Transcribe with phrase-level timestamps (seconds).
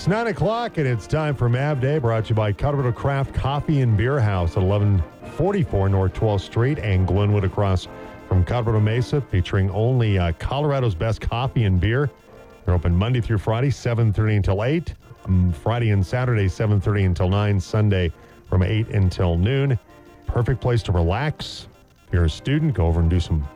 [0.00, 3.34] It's 9 o'clock and it's time for Mav Day brought to you by Colorado Craft
[3.34, 7.86] Coffee and Beer House at 1144 North 12th Street and Glenwood across
[8.26, 12.10] from Colorado Mesa featuring only uh, Colorado's best coffee and beer.
[12.64, 14.94] They're open Monday through Friday, 7.30 until 8.
[15.26, 17.60] Um, Friday and Saturday, 7.30 until 9.
[17.60, 18.10] Sunday
[18.48, 19.78] from 8 until noon.
[20.26, 21.68] Perfect place to relax.
[22.06, 23.46] If you're a student, go over and do some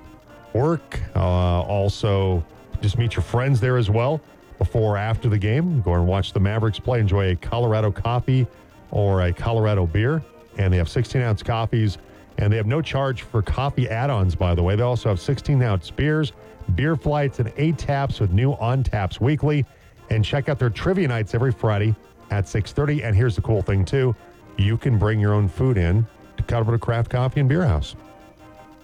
[0.52, 1.00] work.
[1.16, 2.44] Uh, also,
[2.82, 4.20] just meet your friends there as well
[4.58, 5.80] before or after the game.
[5.82, 7.00] Go and watch the Mavericks play.
[7.00, 8.46] Enjoy a Colorado coffee
[8.90, 10.22] or a Colorado beer.
[10.58, 11.98] And they have 16 ounce coffees.
[12.38, 14.76] And they have no charge for coffee add ons, by the way.
[14.76, 16.32] They also have 16 ounce beers,
[16.74, 19.64] beer flights, and eight taps with new on taps weekly.
[20.10, 21.94] And check out their trivia nights every Friday
[22.30, 23.04] at 6.30.
[23.04, 24.14] And here's the cool thing, too.
[24.56, 27.94] You can bring your own food in to Colorado Craft Coffee and Beer House.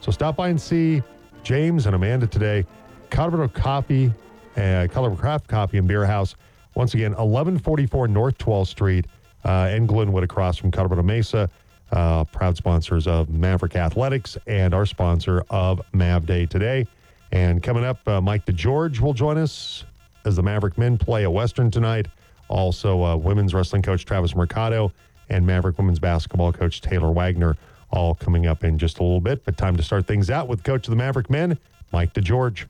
[0.00, 1.02] So stop by and see
[1.42, 2.64] James and Amanda today.
[3.10, 4.12] Colorado Coffee,
[4.56, 6.34] uh, Colorado Craft Coffee and Beer House.
[6.74, 9.06] Once again, 1144 North 12th Street
[9.44, 11.50] uh, in Glenwood across from Colorado Mesa.
[11.92, 16.86] Uh, proud sponsors of Maverick Athletics and our sponsor of Mav Day today.
[17.32, 19.84] And coming up, uh, Mike DeGeorge will join us
[20.24, 22.06] as the Maverick men play a Western tonight.
[22.48, 24.92] Also, uh, women's wrestling coach Travis Mercado
[25.28, 27.56] and Maverick women's basketball coach Taylor Wagner
[27.92, 29.44] all coming up in just a little bit.
[29.44, 31.58] But time to start things out with coach of the Maverick men,
[31.92, 32.66] Mike DeGeorge.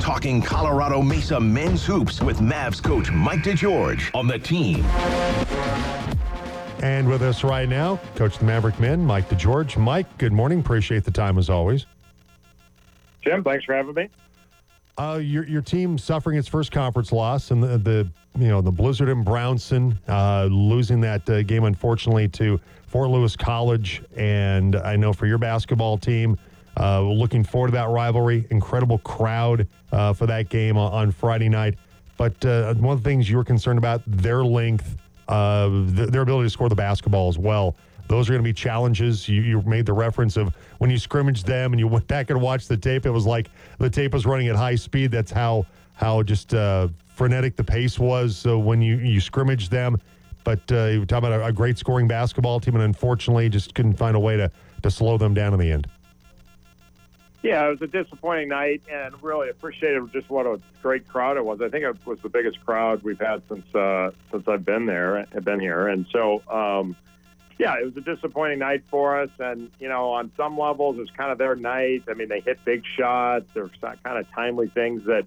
[0.00, 4.84] Talking Colorado Mesa men's hoops with Mavs coach Mike DeGeorge on the team.
[6.82, 9.76] And with us right now, coach the Maverick men, Mike DeGeorge.
[9.76, 10.60] Mike, good morning.
[10.60, 11.86] Appreciate the time as always.
[13.22, 14.08] Jim, thanks for having me.
[14.98, 18.70] Uh, your your team suffering its first conference loss, and the, the you know the
[18.70, 24.96] Blizzard and Brownson uh, losing that uh, game unfortunately to Fort Lewis College, and I
[24.96, 26.36] know for your basketball team,
[26.80, 28.46] uh, looking forward to that rivalry.
[28.50, 31.76] Incredible crowd uh, for that game on, on Friday night,
[32.16, 34.96] but uh, one of the things you were concerned about their length,
[35.28, 37.76] th- their ability to score the basketball as well.
[38.10, 39.28] Those are going to be challenges.
[39.28, 42.40] You, you made the reference of when you scrimmaged them and you went back and
[42.40, 43.06] watched the tape.
[43.06, 45.12] It was like the tape was running at high speed.
[45.12, 48.36] That's how how just uh, frenetic the pace was.
[48.36, 49.96] So when you you scrimmaged them,
[50.42, 53.76] but uh, you were talking about a, a great scoring basketball team, and unfortunately just
[53.76, 54.50] couldn't find a way to
[54.82, 55.86] to slow them down in the end.
[57.42, 61.44] Yeah, it was a disappointing night, and really appreciated just what a great crowd it
[61.44, 61.60] was.
[61.62, 65.26] I think it was the biggest crowd we've had since uh, since I've been there,
[65.32, 66.42] have been here, and so.
[66.48, 66.96] Um,
[67.60, 69.28] yeah, it was a disappointing night for us.
[69.38, 72.04] And, you know, on some levels, it's kind of their night.
[72.08, 73.50] I mean, they hit big shots.
[73.52, 75.26] There were kind of timely things that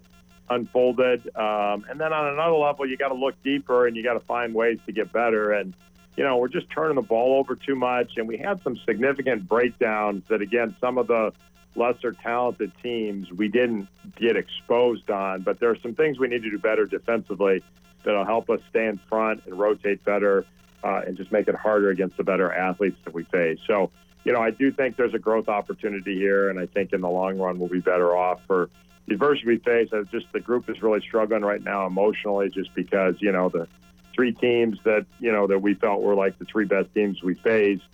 [0.50, 1.28] unfolded.
[1.36, 4.20] Um, and then on another level, you got to look deeper and you got to
[4.20, 5.52] find ways to get better.
[5.52, 5.74] And,
[6.16, 8.16] you know, we're just turning the ball over too much.
[8.16, 11.32] And we had some significant breakdowns that, again, some of the
[11.76, 15.42] lesser talented teams we didn't get exposed on.
[15.42, 17.62] But there are some things we need to do better defensively
[18.04, 20.44] that'll help us stay in front and rotate better
[20.82, 23.58] uh, and just make it harder against the better athletes that we face.
[23.66, 23.90] So,
[24.24, 27.08] you know, I do think there's a growth opportunity here, and I think in the
[27.08, 28.68] long run we'll be better off for
[29.06, 29.92] the adversity we face.
[29.92, 33.66] Uh, just the group is really struggling right now emotionally, just because you know the
[34.14, 37.34] three teams that you know that we felt were like the three best teams we
[37.34, 37.84] faced.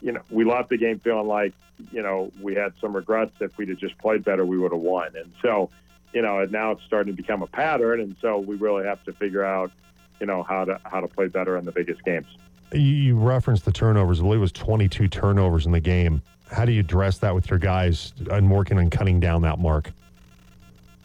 [0.00, 1.54] You know, we left the game feeling like
[1.90, 3.32] you know we had some regrets.
[3.40, 5.16] If we'd have just played better, we would have won.
[5.16, 5.70] And so,
[6.12, 9.02] you know, and now it's starting to become a pattern, and so we really have
[9.04, 9.70] to figure out
[10.20, 12.26] you know how to how to play better in the biggest games.
[12.72, 14.20] You referenced the turnovers.
[14.20, 16.22] I believe it was 22 turnovers in the game.
[16.50, 19.92] How do you address that with your guys and working on cutting down that mark?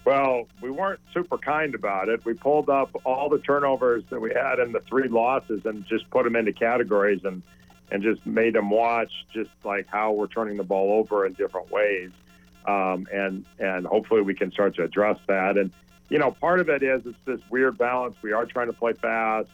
[0.06, 2.26] Well, we weren't super kind about it.
[2.26, 6.10] We pulled up all the turnovers that we had in the three losses and just
[6.10, 7.44] put them into categories and
[7.92, 11.72] and just made them watch just like how we're turning the ball over in different
[11.72, 12.12] ways.
[12.66, 15.58] Um, and and hopefully we can start to address that.
[15.58, 15.72] And
[16.10, 18.16] you know, part of it is it's this weird balance.
[18.22, 19.50] We are trying to play fast.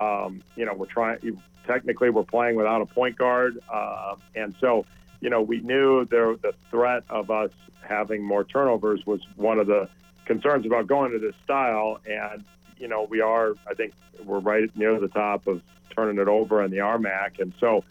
[0.00, 1.40] Um, you know, we're trying.
[1.66, 4.86] Technically, we're playing without a point guard, uh, and so
[5.20, 9.66] you know, we knew there the threat of us having more turnovers was one of
[9.66, 9.88] the
[10.24, 12.00] concerns about going to this style.
[12.08, 12.44] And
[12.78, 13.54] you know, we are.
[13.68, 13.94] I think
[14.24, 15.62] we're right near the top of
[15.96, 17.84] turning it over in the RMAC, and so.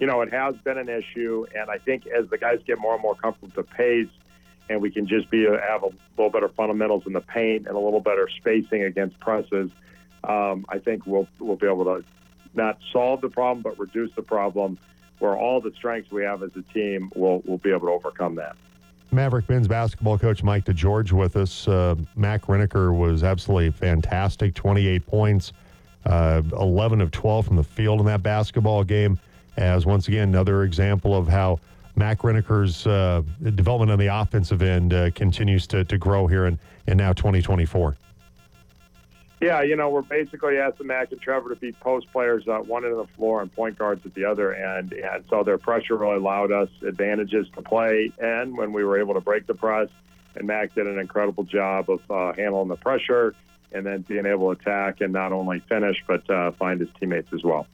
[0.00, 2.92] You know, it has been an issue, and I think as the guys get more
[2.92, 4.06] and more comfortable with the pace,
[4.68, 7.78] and we can just be have a little better fundamentals in the paint and a
[7.80, 9.70] little better spacing against presses,
[10.24, 12.04] um, I think we'll we'll be able to
[12.54, 14.78] not solve the problem but reduce the problem.
[15.18, 18.36] Where all the strengths we have as a team, we'll we'll be able to overcome
[18.36, 18.56] that.
[19.10, 21.66] Maverick men's basketball coach Mike DeGeorge with us.
[21.66, 24.54] Uh, Mac Riniker was absolutely fantastic.
[24.54, 25.52] 28 points,
[26.06, 29.18] uh, 11 of 12 from the field in that basketball game.
[29.56, 31.58] As once again another example of how
[31.96, 36.58] Mac Riniker's uh, development on the offensive end uh, continues to, to grow here in,
[36.86, 37.96] in now 2024.
[39.40, 42.84] Yeah, you know, we're basically asking Mac and Trevor to be post players at one
[42.84, 44.92] end of the floor and point guards at the other end.
[44.92, 48.12] And so their pressure really allowed us advantages to play.
[48.18, 49.88] And when we were able to break the press,
[50.34, 53.34] and Mac did an incredible job of uh, handling the pressure
[53.72, 57.32] and then being able to attack and not only finish, but uh, find his teammates
[57.32, 57.66] as well.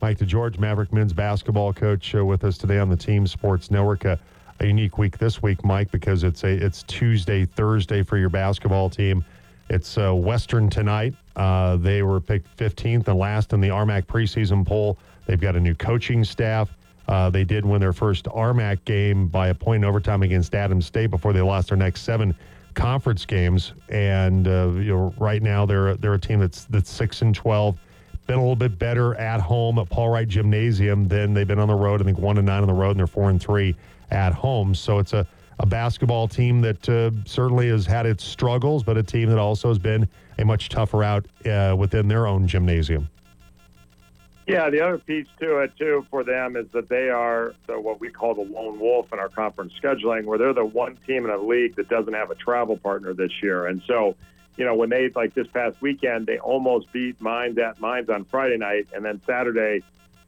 [0.00, 4.06] Mike DeGeorge, Maverick men's basketball coach, uh, with us today on the Team Sports Network.
[4.06, 4.16] Uh,
[4.60, 8.90] a unique week this week, Mike, because it's a it's Tuesday, Thursday for your basketball
[8.90, 9.24] team.
[9.68, 11.14] It's uh, Western tonight.
[11.36, 14.98] Uh, they were picked 15th and last in the RMAC preseason poll.
[15.26, 16.70] They've got a new coaching staff.
[17.08, 20.86] Uh, they did win their first RMAC game by a point in overtime against Adams
[20.86, 22.34] State before they lost their next seven
[22.74, 23.72] conference games.
[23.88, 27.78] And uh, you know, right now they're they're a team that's that's six and 12.
[28.26, 31.68] Been a little bit better at home at Paul Wright Gymnasium than they've been on
[31.68, 32.00] the road.
[32.00, 33.74] I think one and nine on the road, and they're four and three
[34.10, 34.74] at home.
[34.74, 35.26] So it's a
[35.60, 39.68] a basketball team that uh, certainly has had its struggles, but a team that also
[39.68, 40.08] has been
[40.38, 43.08] a much tougher out uh, within their own gymnasium.
[44.50, 48.00] Yeah, the other piece to it too for them is that they are the, what
[48.00, 51.30] we call the lone wolf in our conference scheduling, where they're the one team in
[51.30, 53.66] a league that doesn't have a travel partner this year.
[53.66, 54.16] And so,
[54.56, 58.24] you know, when they like this past weekend, they almost beat Mines at Mines on
[58.24, 59.82] Friday night, and then Saturday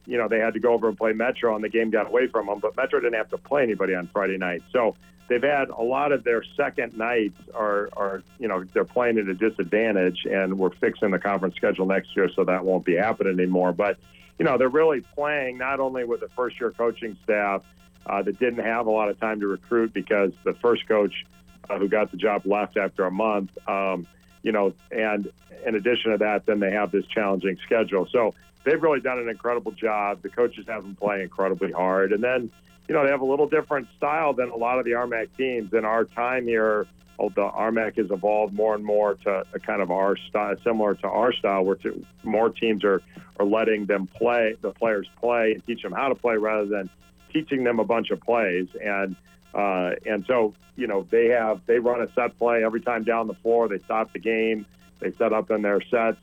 [0.05, 2.27] you know, they had to go over and play Metro, and the game got away
[2.27, 2.59] from them.
[2.59, 4.95] But Metro didn't have to play anybody on Friday night, so
[5.27, 9.27] they've had a lot of their second nights are, are you know, they're playing at
[9.27, 13.33] a disadvantage, and we're fixing the conference schedule next year, so that won't be happening
[13.33, 13.73] anymore.
[13.73, 13.97] But
[14.39, 17.63] you know, they're really playing not only with the first-year coaching staff
[18.05, 21.25] uh, that didn't have a lot of time to recruit because the first coach
[21.69, 23.51] uh, who got the job left after a month.
[23.67, 24.07] Um,
[24.41, 25.31] you know, and
[25.65, 28.07] in addition to that, then they have this challenging schedule.
[28.11, 28.33] So
[28.65, 30.21] they've really done an incredible job.
[30.21, 32.11] The coaches have them playing incredibly hard.
[32.11, 32.51] And then,
[32.87, 35.73] you know, they have a little different style than a lot of the RMAC teams.
[35.73, 36.85] In our time here,
[37.19, 40.95] oh, the RMAC has evolved more and more to a kind of our style, similar
[40.95, 43.01] to our style, where to, more teams are,
[43.39, 46.89] are letting them play, the players play and teach them how to play rather than
[47.31, 48.67] teaching them a bunch of plays.
[48.83, 49.15] And,
[49.53, 53.27] uh, and so, you know, they have, they run a set play every time down
[53.27, 53.67] the floor.
[53.67, 54.65] They stop the game.
[54.99, 56.19] They set up in their sets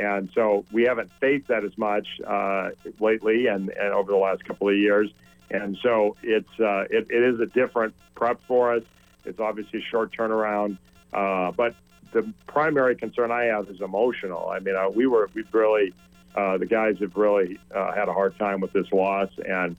[0.00, 2.70] and so we haven't faced that as much uh,
[3.00, 5.12] lately and, and over the last couple of years.
[5.50, 8.82] And so it's uh, it, it is a different prep for us.
[9.24, 10.78] It's obviously a short turnaround,
[11.12, 11.74] uh, but
[12.12, 14.48] the primary concern I have is emotional.
[14.48, 15.92] I mean, uh, we were we've really
[16.34, 19.76] uh, the guys have really uh, had a hard time with this loss, and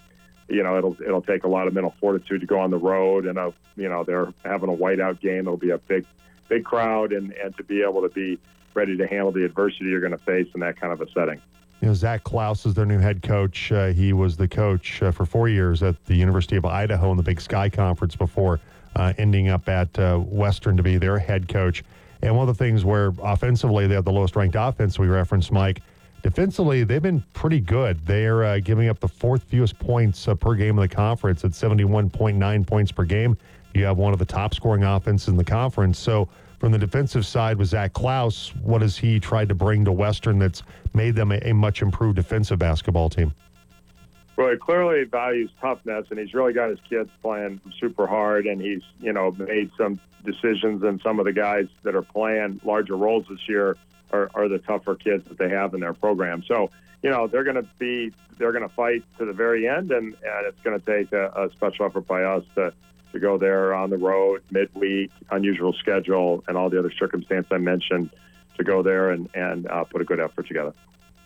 [0.50, 3.26] you know it'll it'll take a lot of mental fortitude to go on the road,
[3.26, 5.40] and uh, you know they're having a whiteout game.
[5.40, 6.06] It'll be a big
[6.50, 8.40] big crowd, and and to be able to be
[8.74, 11.42] ready to handle the adversity you're going to face in that kind of a setting.
[11.82, 13.72] You know, Zac Claus is their new head coach.
[13.72, 17.18] Uh, he was the coach uh, for four years at the University of Idaho in
[17.18, 18.60] the Big Sky Conference before
[18.96, 21.84] uh, ending up at uh, Western to be their head coach.
[22.22, 25.52] And one of the things where offensively they have the lowest ranked offense we referenced,
[25.52, 25.82] Mike.
[26.22, 28.06] Defensively, they've been pretty good.
[28.06, 31.52] They're uh, giving up the fourth fewest points uh, per game in the conference at
[31.52, 33.36] 71.9 points per game.
[33.74, 35.98] You have one of the top scoring offenses in the conference.
[35.98, 36.30] So
[36.62, 40.38] from the defensive side was Zac Claus, what has he tried to bring to Western
[40.38, 40.62] that's
[40.94, 43.34] made them a, a much improved defensive basketball team?
[44.38, 48.62] Well, he clearly values toughness, and he's really got his kids playing super hard, and
[48.62, 52.96] he's you know made some decisions, and some of the guys that are playing larger
[52.96, 53.76] roles this year
[54.12, 56.44] are, are the tougher kids that they have in their program.
[56.48, 56.70] So
[57.02, 60.14] you know they're going to be they're going to fight to the very end, and,
[60.14, 62.72] and it's going to take a, a special effort by us to
[63.12, 67.58] to go there on the road, midweek, unusual schedule, and all the other circumstances I
[67.58, 68.10] mentioned
[68.58, 70.74] to go there and, and uh, put a good effort together.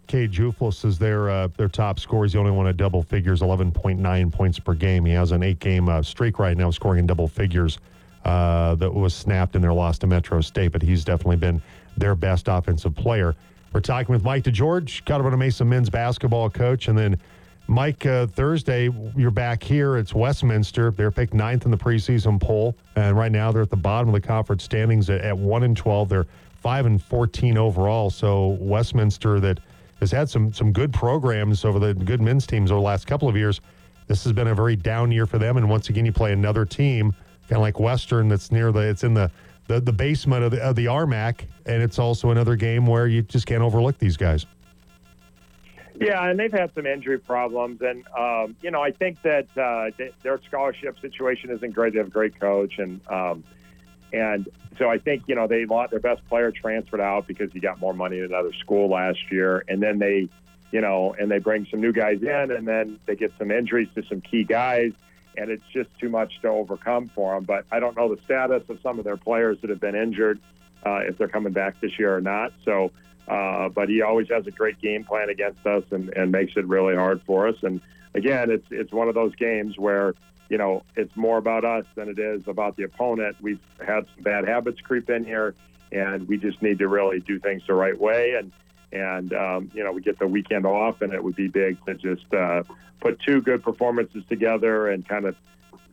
[0.08, 2.25] Cade Juflis is their uh, their top scorer.
[2.25, 5.04] He's the only one at double figures, 11.9 points per game.
[5.06, 7.80] He has an eight game uh, streak right now, scoring in double figures.
[8.24, 11.62] Uh, that was snapped in their loss to Metro State, but he's definitely been
[11.96, 13.36] their best offensive player.
[13.72, 17.20] We're talking with Mike DeGeorge, Colorado Mesa men's basketball coach, and then
[17.67, 19.98] Mike, uh, Thursday, you're back here.
[19.98, 20.91] It's Westminster.
[20.91, 24.13] They're picked ninth in the preseason poll, and right now they're at the bottom of
[24.13, 26.07] the conference standings at, at one and twelve.
[26.10, 26.27] They're
[26.62, 28.12] five and fourteen overall.
[28.12, 29.60] So Westminster, that
[30.00, 33.27] has had some some good programs over the good men's teams over the last couple
[33.27, 33.62] of years.
[34.07, 36.65] This has been a very down year for them, and once again, you play another
[36.65, 37.13] team,
[37.50, 38.81] kind of like Western, that's near the.
[38.81, 39.31] It's in the
[39.67, 43.24] the, the basement of the, of the RMAC, and it's also another game where you
[43.24, 44.45] just can't overlook these guys.
[45.99, 49.91] Yeah, and they've had some injury problems, and um, you know I think that uh,
[50.23, 51.93] their scholarship situation isn't great.
[51.93, 53.43] They have a great coach, and um,
[54.11, 54.47] and
[54.77, 57.79] so I think you know they let their best player transferred out because he got
[57.79, 60.29] more money at another school last year, and then they,
[60.71, 63.87] you know, and they bring some new guys in, and then they get some injuries
[63.95, 64.91] to some key guys,
[65.37, 67.45] and it's just too much to overcome for them.
[67.45, 70.39] But I don't know the status of some of their players that have been injured.
[70.85, 72.53] uh, if they're coming back this year or not.
[72.63, 72.91] So,
[73.27, 76.65] uh, but he always has a great game plan against us and, and makes it
[76.67, 77.55] really hard for us.
[77.63, 77.82] And
[78.13, 80.13] again, it's it's one of those games where
[80.50, 83.38] you know it's more about us than it is about the opponent.
[83.41, 85.55] We've had some bad habits creep in here,
[85.91, 88.36] and we just need to really do things the right way.
[88.36, 88.51] And
[88.91, 91.96] and um, you know we get the weekend off, and it would be big to
[91.96, 92.63] just uh,
[93.00, 95.36] put two good performances together and kind of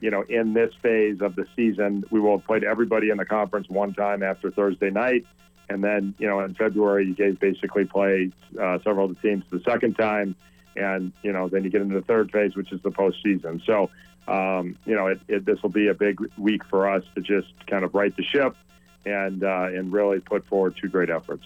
[0.03, 3.25] you know, in this phase of the season, we will have played everybody in the
[3.25, 5.25] conference one time after Thursday night.
[5.69, 9.45] And then, you know, in February, you guys basically play uh, several of the teams
[9.50, 10.35] the second time.
[10.76, 13.64] And, you know, then you get into the third phase, which is the postseason.
[13.64, 13.90] So,
[14.28, 17.49] um, you know, it, it, this will be a big week for us to just
[17.66, 18.57] kind of right the ship
[19.04, 21.45] and, uh, and really put forward two great efforts.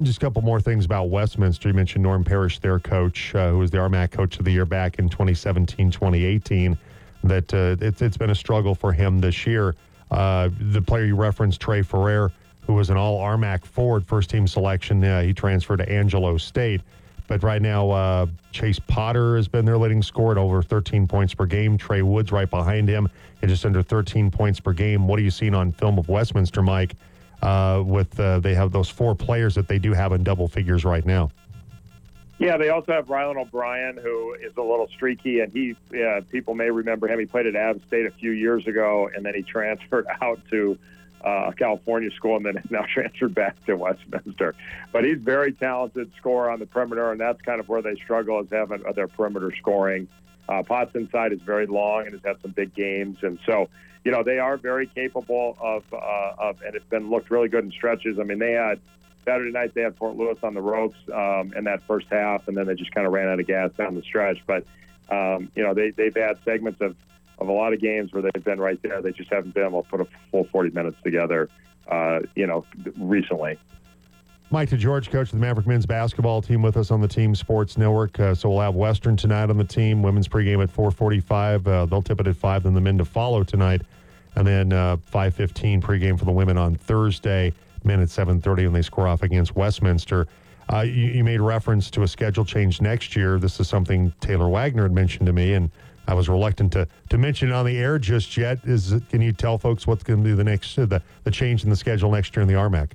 [0.00, 1.68] Just a couple more things about Westminster.
[1.68, 4.64] You mentioned Norm Parrish, their coach, uh, who was the RMAC Coach of the Year
[4.64, 6.78] back in 2017, 2018
[7.24, 9.74] that uh, it's, it's been a struggle for him this year.
[10.10, 12.32] Uh, the player you referenced, Trey Ferrer,
[12.68, 16.82] who was an all RMAC forward first team selection, uh, he transferred to Angelo State.
[17.26, 21.32] But right now, uh, Chase Potter has been their leading scorer at over 13 points
[21.32, 21.78] per game.
[21.78, 23.08] Trey Woods right behind him
[23.42, 25.08] at just under 13 points per game.
[25.08, 26.94] What are you seeing on film of Westminster, Mike?
[27.40, 30.84] Uh, with uh, they have those four players that they do have in double figures
[30.84, 31.30] right now.
[32.38, 36.54] Yeah, they also have Rylan O'Brien, who is a little streaky, and he yeah, people
[36.54, 37.18] may remember him.
[37.18, 40.76] He played at App State a few years ago, and then he transferred out to
[41.22, 44.54] uh, California school, and then now transferred back to Westminster.
[44.92, 48.40] But he's very talented scorer on the perimeter, and that's kind of where they struggle
[48.40, 50.08] is having their perimeter scoring.
[50.48, 53.68] Uh, Potts inside is very long and has had some big games, and so
[54.04, 57.64] you know they are very capable of uh, of, and it's been looked really good
[57.64, 58.18] in stretches.
[58.18, 58.80] I mean, they had
[59.26, 62.56] Saturday night they had Fort Lewis on the ropes um, in that first half, and
[62.56, 64.38] then they just kind of ran out of gas down the stretch.
[64.46, 64.64] But
[65.10, 66.96] um, you know they they've had segments of
[67.38, 69.00] of a lot of games where they've been right there.
[69.00, 71.48] They just haven't been able to put a full 40 minutes together.
[71.88, 72.66] Uh, you know,
[72.98, 73.58] recently.
[74.50, 77.76] Mike DeGeorge, coach of the Maverick men's basketball team, with us on the Team Sports
[77.76, 78.18] Network.
[78.18, 80.02] Uh, so we'll have Western tonight on the team.
[80.02, 81.66] Women's pregame at 4:45.
[81.66, 82.62] Uh, they'll tip it at five.
[82.62, 83.82] Then the men to follow tonight,
[84.36, 87.52] and then 5:15 uh, pregame for the women on Thursday
[87.84, 90.26] men at 7.30 when they score off against Westminster.
[90.72, 93.38] Uh, you, you, made reference to a schedule change next year.
[93.38, 95.70] This is something Taylor Wagner had mentioned to me, and
[96.08, 98.58] I was reluctant to, to mention it on the air just yet.
[98.64, 101.70] Is Can you tell folks what's going to be the next the, the change in
[101.70, 102.92] the schedule next year in the RMAC?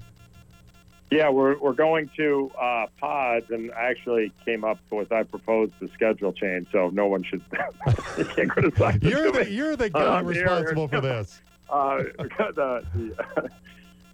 [1.12, 5.74] Yeah, we're, we're going to uh, pods, and I actually came up with I proposed
[5.80, 7.44] the schedule change, so no one should
[8.18, 9.00] you can't criticize.
[9.04, 11.40] You're the you're the guy um, responsible here, for this.
[11.70, 13.50] Uh, the, the,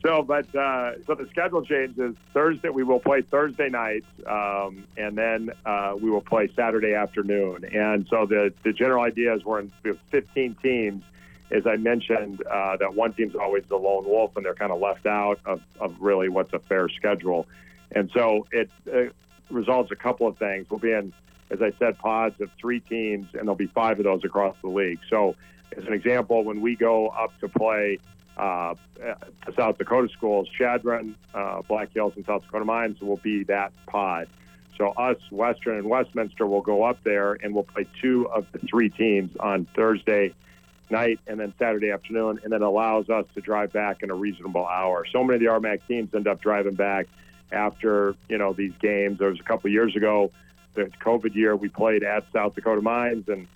[0.02, 2.16] so, but uh, so the schedule changes.
[2.34, 7.66] Thursday we will play Thursday night, um, and then uh, we will play Saturday afternoon.
[7.66, 11.04] And so the the general idea is we're in we have 15 teams.
[11.52, 14.80] As I mentioned, uh, that one team's always the lone wolf, and they're kind of
[14.80, 17.48] left out of, of really what's a fair schedule.
[17.92, 19.16] And so it, it
[19.50, 20.68] results a couple of things.
[20.70, 21.12] We'll be in,
[21.50, 24.70] as I said, pods of three teams, and there'll be five of those across the
[24.70, 25.00] league.
[25.10, 25.36] So,
[25.76, 27.98] as an example, when we go up to play
[28.40, 33.44] uh, to South Dakota schools, Chadron, uh, Black Hills, and South Dakota Mines will be
[33.44, 34.28] that pod.
[34.78, 38.60] So us, Western and Westminster, will go up there and we'll play two of the
[38.60, 40.34] three teams on Thursday
[40.90, 44.66] night and then Saturday afternoon, and then allows us to drive back in a reasonable
[44.66, 45.06] hour.
[45.12, 47.08] So many of the RMAC teams end up driving back
[47.52, 49.20] after you know these games.
[49.20, 50.32] There was a couple years ago,
[50.76, 53.48] the COVID year, we played at South Dakota Mines and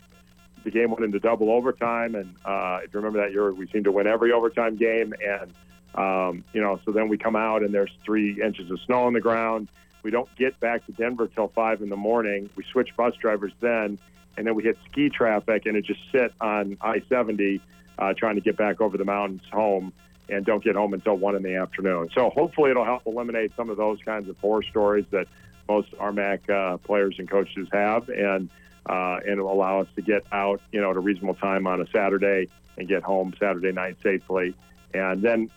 [0.64, 3.86] the game went into double overtime, and uh, if you remember that year, we seemed
[3.86, 5.14] to win every overtime game.
[5.26, 5.54] And
[5.96, 9.14] um, you know, so then we come out and there's three inches of snow on
[9.14, 9.68] the ground.
[10.02, 12.50] We don't get back to Denver till five in the morning.
[12.56, 13.98] We switch bus drivers then,
[14.36, 17.62] and then we hit ski traffic, and it just sit on I-70
[17.98, 19.94] uh, trying to get back over the mountains home,
[20.30, 22.10] and don't get home until one in the afternoon.
[22.14, 25.28] So hopefully, it'll help eliminate some of those kinds of horror stories that
[25.70, 28.50] most RMAC uh, players and coaches have, and
[28.86, 31.82] uh, and will allow us to get out, you know, at a reasonable time on
[31.82, 34.56] a Saturday and get home Saturday night safely.
[34.94, 35.50] And then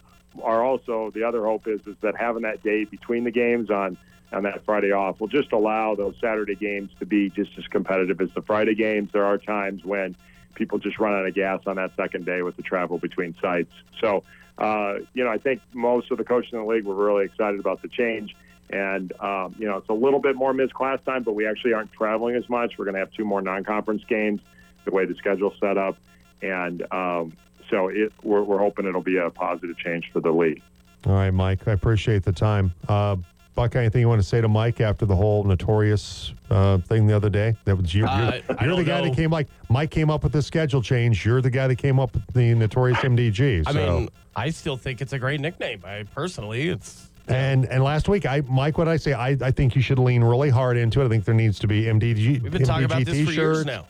[0.43, 3.97] our also the other hope is is that having that day between the games on
[4.33, 8.21] on that Friday off will just allow those Saturday games to be just as competitive
[8.21, 9.11] as the Friday games.
[9.13, 10.17] There are times when
[10.55, 13.73] people just run out of gas on that second day with the travel between sites.
[14.01, 14.25] So,
[14.59, 17.61] uh, you know, I think most of the coaches in the league were really excited
[17.61, 18.35] about the change.
[18.71, 21.73] And, um, you know, it's a little bit more missed class time, but we actually
[21.73, 22.79] aren't traveling as much.
[22.79, 24.41] We're going to have two more non conference games
[24.85, 25.97] the way the schedule's set up.
[26.43, 27.33] And um,
[27.71, 30.63] so it, we're, we're, hoping it'll be a positive change for the league.
[31.07, 31.69] All right, Mike.
[31.69, 32.73] I appreciate the time.
[32.89, 33.17] Uh,
[33.55, 37.17] Buckeye, anything you want to say to Mike after the whole notorious uh, thing the
[37.17, 37.57] other day?
[37.65, 38.05] That was you.
[38.05, 39.09] Uh, you're you're the guy know.
[39.09, 41.25] that came like Mike came up with the schedule change.
[41.25, 43.63] You're the guy that came up with the notorious MDG.
[43.67, 45.81] I mean, I still think it's a great nickname.
[45.87, 49.13] I personally, it's And and last week, I Mike, what I say?
[49.13, 51.07] I, I think you should lean really hard into it.
[51.07, 52.41] I think there needs to be MDG.
[52.43, 53.87] we've been talking about MDG this for years t-shirts, now.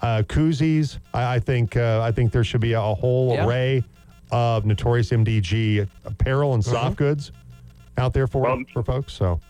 [0.00, 0.98] Uh, koozies.
[1.12, 3.46] I, I think uh, I think there should be a, a whole Yeah.
[3.46, 3.84] array
[4.30, 7.32] of notorious MDG apparel and soft goods
[7.98, 9.12] out there for Well- for folks.
[9.12, 9.40] So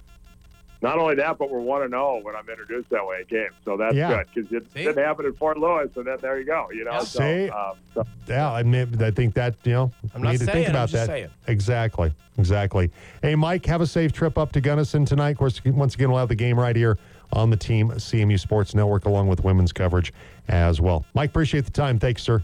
[0.80, 3.54] Not only that, but we're one to zero when I'm introduced that way in games,
[3.64, 4.18] so that's Yeah.
[4.22, 4.84] good because it See?
[4.84, 6.68] didn't happen in Fort Lewis, and then there you go.
[6.72, 6.98] You know, Yeah.
[7.00, 7.50] so, See?
[7.50, 10.44] um, so yeah, I mean, I think that you know I'm we not need to
[10.44, 11.06] saying, think I'm about just that.
[11.12, 11.28] saying.
[11.48, 12.90] Exactly, exactly.
[13.22, 15.30] Hey, Mike, have a safe trip up to Gunnison tonight.
[15.30, 16.96] Of course, once again, we'll have the game right here
[17.32, 20.12] on the Team CMU Sports Network, along with women's coverage
[20.48, 21.04] as well.
[21.14, 21.98] Mike, appreciate the time.
[21.98, 22.40] Thanks, sir.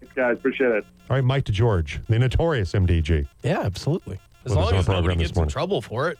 [0.00, 0.84] thanks, guys, appreciate it.
[1.08, 3.26] All right, Mike DeGeorge, the notorious MDG.
[3.44, 4.18] Yeah, absolutely.
[4.44, 6.18] As long as the program nobody this gets in trouble for it,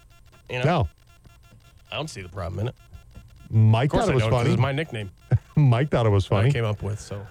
[0.48, 0.88] you know, No,
[1.92, 2.74] I don't see the problem in it.
[3.50, 4.50] Mike thought it was funny.
[4.50, 5.10] It's my nickname.
[5.56, 6.52] Mike thought it was that I funny.
[6.52, 7.00] came up with.
[7.00, 7.26] So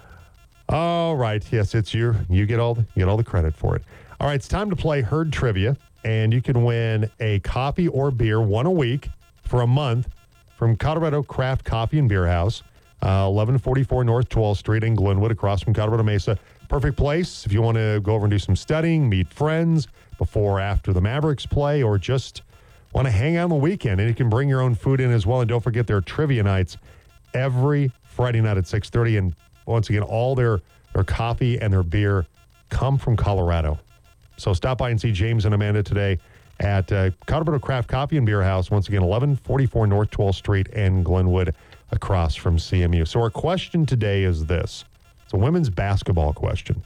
[0.68, 2.14] All right, yes, it's you.
[2.30, 3.84] You get all the, you get all the credit for it.
[4.20, 8.12] All right, it's time to play herd trivia, and you can win a coffee or
[8.12, 9.10] beer one a week
[9.44, 10.10] for a month
[10.58, 12.62] from Colorado Craft Coffee and Beer House,
[13.02, 16.38] uh, 1144 North 12th Street in Glenwood, across from Colorado Mesa.
[16.68, 19.88] Perfect place if you want to go over and do some studying, meet friends
[20.18, 22.42] before or after the Mavericks play, or just
[22.94, 24.00] want to hang out on the weekend.
[24.00, 25.42] And you can bring your own food in as well.
[25.42, 26.78] And don't forget their trivia nights
[27.34, 29.18] every Friday night at 6:30.
[29.18, 30.62] And once again, all their
[30.94, 32.26] their coffee and their beer
[32.70, 33.80] come from Colorado.
[34.38, 36.20] So stop by and see James and Amanda today
[36.60, 38.72] at uh, Colorado Craft Coffee and Beer House.
[38.72, 41.54] Once again, 1144 North 12th Street in Glenwood,
[41.92, 43.08] across from CMU.
[43.08, 44.86] So our question today is this:
[45.24, 46.82] It's a women's basketball question.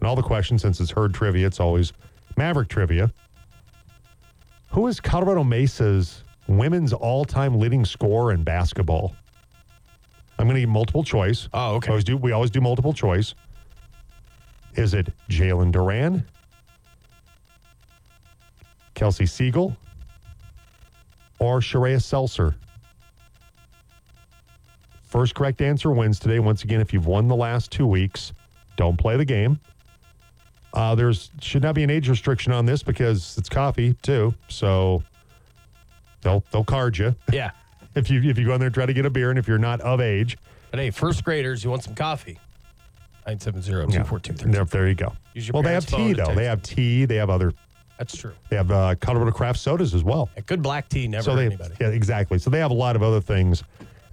[0.00, 1.92] And all the questions, since it's herd trivia, it's always
[2.36, 3.12] Maverick trivia.
[4.70, 9.16] Who is Colorado Mesa's women's all-time leading scorer in basketball?
[10.38, 11.48] I'm going to give multiple choice.
[11.52, 11.88] Oh, okay.
[11.88, 12.16] We always do.
[12.16, 13.34] We always do multiple choice.
[14.76, 16.24] Is it Jalen Duran,
[18.94, 19.76] Kelsey Siegel,
[21.40, 22.54] or Sharia Seltzer?
[25.02, 26.38] First correct answer wins today.
[26.38, 28.32] Once again, if you've won the last two weeks,
[28.76, 29.58] don't play the game.
[30.72, 34.34] Uh, there's should not be an age restriction on this because it's coffee too.
[34.48, 35.02] So
[36.22, 37.50] they'll they'll card you yeah.
[37.94, 39.48] if you if you go in there and try to get a beer, and if
[39.48, 40.38] you're not of age,
[40.70, 42.38] But hey, first graders, you want some coffee?
[43.26, 45.12] 970 yeah, 242 there, there you go.
[45.34, 46.24] Use your Well, they have parents' phone tea to though.
[46.26, 47.04] text They have tea.
[47.04, 47.52] They have other.
[47.98, 48.32] That's true.
[48.48, 50.30] They have uh, Colorado craft sodas as well.
[50.36, 51.74] A good black tea never so hurt they anybody.
[51.80, 52.38] yeah exactly.
[52.38, 53.62] So they have a lot of other things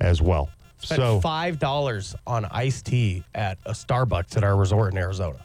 [0.02, 0.50] as well.
[0.80, 5.40] Spent so five dollars on iced tea at a Starbucks at our resort in Arizona.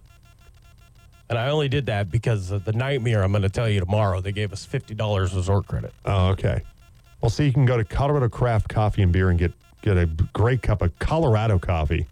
[1.32, 4.20] And I only did that because of the nightmare I'm going to tell you tomorrow.
[4.20, 5.94] They gave us fifty dollars resort credit.
[6.04, 6.60] oh, okay.
[7.22, 10.04] Well, see, you can go to Colorado Craft Coffee and Beer and get get a
[10.34, 12.06] great cup of Colorado coffee.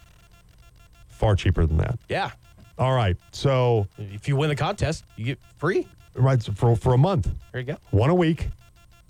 [1.10, 1.98] Far cheaper than that.
[2.08, 2.30] Yeah,
[2.78, 3.14] All right.
[3.30, 5.86] So if you win the contest, you get free.
[6.14, 7.28] right so for for a month.
[7.52, 7.76] There you go.
[7.90, 8.48] one a week,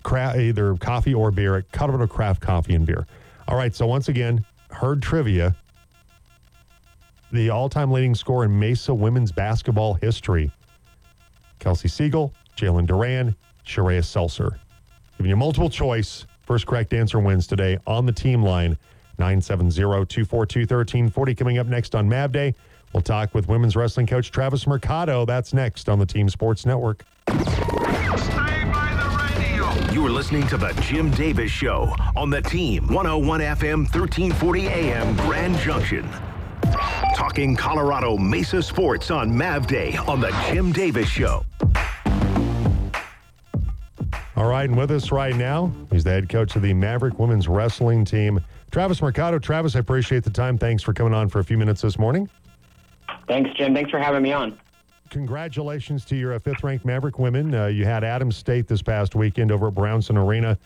[0.03, 3.07] cra- either coffee or beer at Colorado Craft Coffee and Beer.
[3.47, 5.55] All right, so once again, herd trivia.
[7.31, 10.51] The all-time leading scorer in Mesa women's basketball history:
[11.59, 14.59] Kelsey Siegel, Jalen Duran, Sharia Seltzer.
[15.17, 16.25] Giving you multiple choice.
[16.41, 18.77] First correct answer wins today on the team line.
[19.19, 22.55] 970-242-1340 coming up next on Mav Day.
[22.91, 25.25] We'll talk with women's wrestling coach Travis Mercado.
[25.25, 27.05] That's next on the Team Sports Network.
[29.93, 35.57] You're listening to the Jim Davis Show on the Team 101 FM 1340 AM Grand
[35.59, 36.09] Junction.
[37.15, 41.45] Talking Colorado Mesa sports on Mav Day on the Jim Davis Show.
[44.35, 47.47] All right, and with us right now, he's the head coach of the Maverick women's
[47.47, 48.39] wrestling team,
[48.71, 49.37] Travis Mercado.
[49.37, 50.57] Travis, I appreciate the time.
[50.57, 52.29] Thanks for coming on for a few minutes this morning.
[53.27, 53.73] Thanks, Jim.
[53.73, 54.57] Thanks for having me on.
[55.09, 57.53] Congratulations to your uh, fifth ranked Maverick women.
[57.53, 60.57] Uh, you had Adams State this past weekend over at Brownson Arena.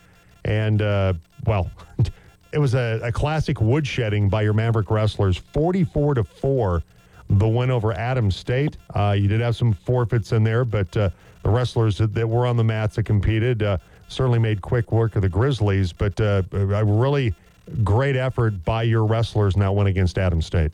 [0.46, 1.14] And, uh,
[1.46, 1.70] well,
[2.56, 6.82] it was a, a classic woodshedding by your Maverick wrestlers 44 to 4,
[7.30, 8.78] the win over Adams State.
[8.96, 11.10] Uh, you did have some forfeits in there, but uh,
[11.44, 15.18] the wrestlers that, that were on the mats that competed uh, certainly made quick work
[15.18, 15.92] of the Grizzlies.
[15.92, 17.36] But uh, a really
[17.84, 20.72] great effort by your wrestlers that win against Adams State.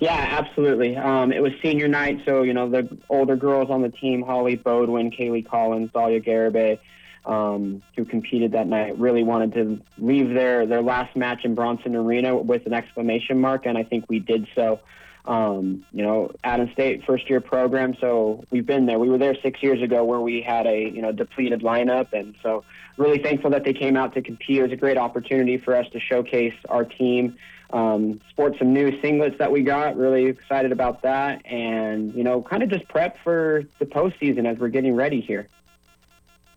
[0.00, 0.96] Yeah, absolutely.
[0.96, 4.56] Um, it was senior night, so you know the older girls on the team, Holly
[4.56, 6.80] Bodwin, Kaylee Collins, Dahlia Garibay,
[7.24, 11.94] um, who competed that night, really wanted to leave their their last match in Brownson
[11.94, 14.80] Arena with an exclamation mark, and I think we did so.
[15.24, 18.98] Um, you know, Adam State first year program, so we've been there.
[18.98, 22.34] We were there six years ago where we had a you know depleted lineup, and
[22.42, 22.64] so
[22.96, 24.58] really thankful that they came out to compete.
[24.58, 27.36] It was a great opportunity for us to showcase our team.
[27.72, 29.96] Um, sport some new singlets that we got.
[29.96, 34.58] Really excited about that, and you know, kind of just prep for the postseason as
[34.58, 35.46] we're getting ready here.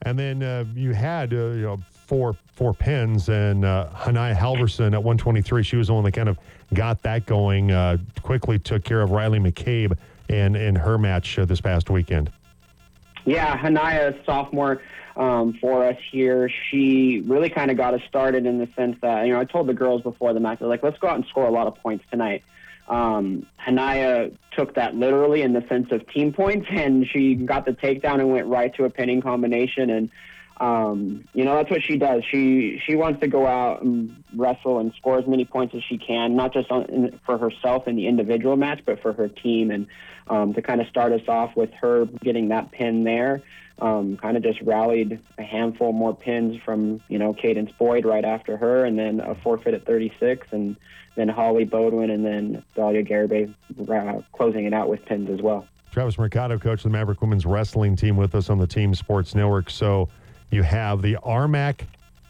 [0.06, 4.94] And then uh, you had uh, you know four four pins, and uh, Hanaya Halverson
[4.94, 5.63] at 123.
[5.63, 6.38] She was the one that kind of
[6.74, 7.72] got that going.
[7.72, 9.98] Uh, quickly took care of Riley McCabe
[10.30, 12.32] in in her match uh, this past weekend.
[13.26, 14.82] Yeah, Hanaya, sophomore
[15.18, 16.50] um, for us here.
[16.70, 19.68] She really kind of got us started in the sense that, you know, I told
[19.68, 22.06] the girls before the match, like, let's go out and score a lot of points
[22.12, 22.44] tonight.
[22.88, 27.71] Um, Hanaya took that literally in the sense of team points, and she got the
[27.71, 29.89] takedown and went right to a pinning combination.
[29.89, 30.10] And
[30.58, 32.24] um, you know that's what she does.
[32.30, 35.98] She she wants to go out and wrestle and score as many points as she
[35.98, 39.71] can, not just on, for herself in the individual match, but for her team.
[39.71, 39.88] And
[40.28, 43.41] um, to kind of start us off with her getting that pin there,
[43.79, 48.25] um, kind of just rallied a handful more pins from you know Cadence Boyd right
[48.25, 50.75] after her, and then a forfeit at 36, and
[51.15, 53.53] then Holly Bodwin, and then Dahlia Garibay
[53.89, 55.67] uh, closing it out with pins as well.
[55.91, 59.33] Travis Mercado, coach of the Maverick Women's Wrestling Team, with us on the Team Sports
[59.33, 59.69] Network.
[59.69, 60.09] So
[60.51, 61.81] you have the RMAC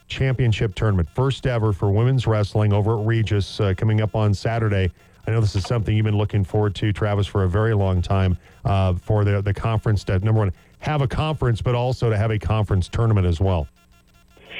[0.08, 4.92] Championship Tournament, first ever for women's wrestling over at Regis, uh, coming up on Saturday.
[5.28, 8.02] I know this is something you've been looking forward to, Travis, for a very long
[8.02, 10.54] time uh, for the, the conference to, number one,
[10.86, 13.68] have a conference, but also to have a conference tournament as well.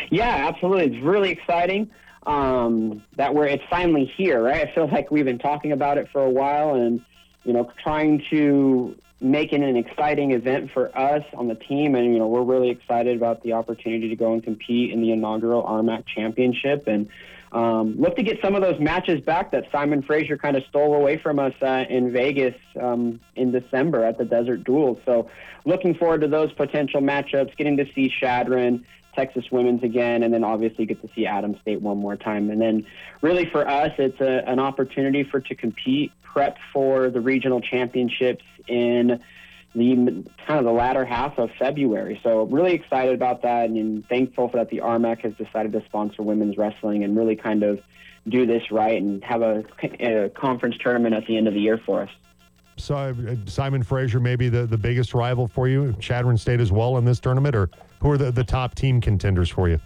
[0.10, 0.96] Yeah, absolutely.
[0.96, 1.90] It's really exciting
[2.26, 4.68] um, that we're it's finally here, right?
[4.68, 7.02] I feel like we've been talking about it for a while, and
[7.44, 11.96] you know, trying to make it an exciting event for us on the team.
[11.96, 15.12] And, you know, we're really excited about the opportunity to go and compete in the
[15.12, 17.10] inaugural RMAC championship and
[17.56, 20.94] um, look to get some of those matches back that Simon Fraser kind of stole
[20.94, 24.98] away from us uh, in Vegas um, in December at the Desert Duels.
[25.06, 25.30] So
[25.64, 30.44] looking forward to those potential matchups, getting to see Chadron, Texas Women's again, and then
[30.44, 32.50] obviously get to see Adam State one more time.
[32.50, 32.86] And then
[33.22, 38.44] really for us, it's a, an opportunity for to compete, prep for the regional championships
[38.68, 39.22] in
[39.76, 39.96] the
[40.48, 42.20] kind of the latter half of February.
[42.24, 46.58] So really excited about that and thankful that the RMAC has decided to sponsor women's
[46.58, 47.82] wrestling and really kind of
[48.28, 49.64] do this right and have a,
[50.00, 52.10] a conference tournament at the end of the year for us.
[52.78, 56.98] So uh, Simon Fraser maybe the, the biggest rival for you, Chadron State as well
[56.98, 57.70] in this tournament, or
[58.02, 59.80] who are the, the top team contenders for you?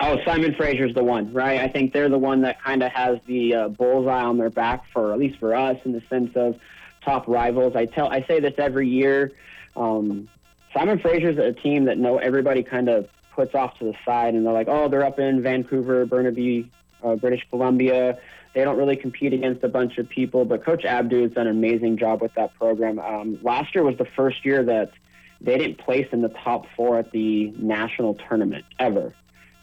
[0.00, 1.60] Oh, Simon Fraser's the one, right?
[1.60, 4.84] I think they're the one that kind of has the uh, bullseye on their back
[4.92, 6.56] for at least for us in the sense of
[7.04, 7.76] top rivals.
[7.76, 9.32] I tell I say this every year.
[9.76, 10.28] Um,
[10.72, 14.44] Simon Fraser's a team that know everybody kind of puts off to the side, and
[14.44, 16.70] they're like, oh, they're up in Vancouver, Burnaby,
[17.02, 18.18] uh, British Columbia.
[18.54, 21.56] They don't really compete against a bunch of people, but Coach Abdou has done an
[21.56, 22.98] amazing job with that program.
[23.00, 24.92] Um, last year was the first year that
[25.40, 29.12] they didn't place in the top four at the national tournament ever,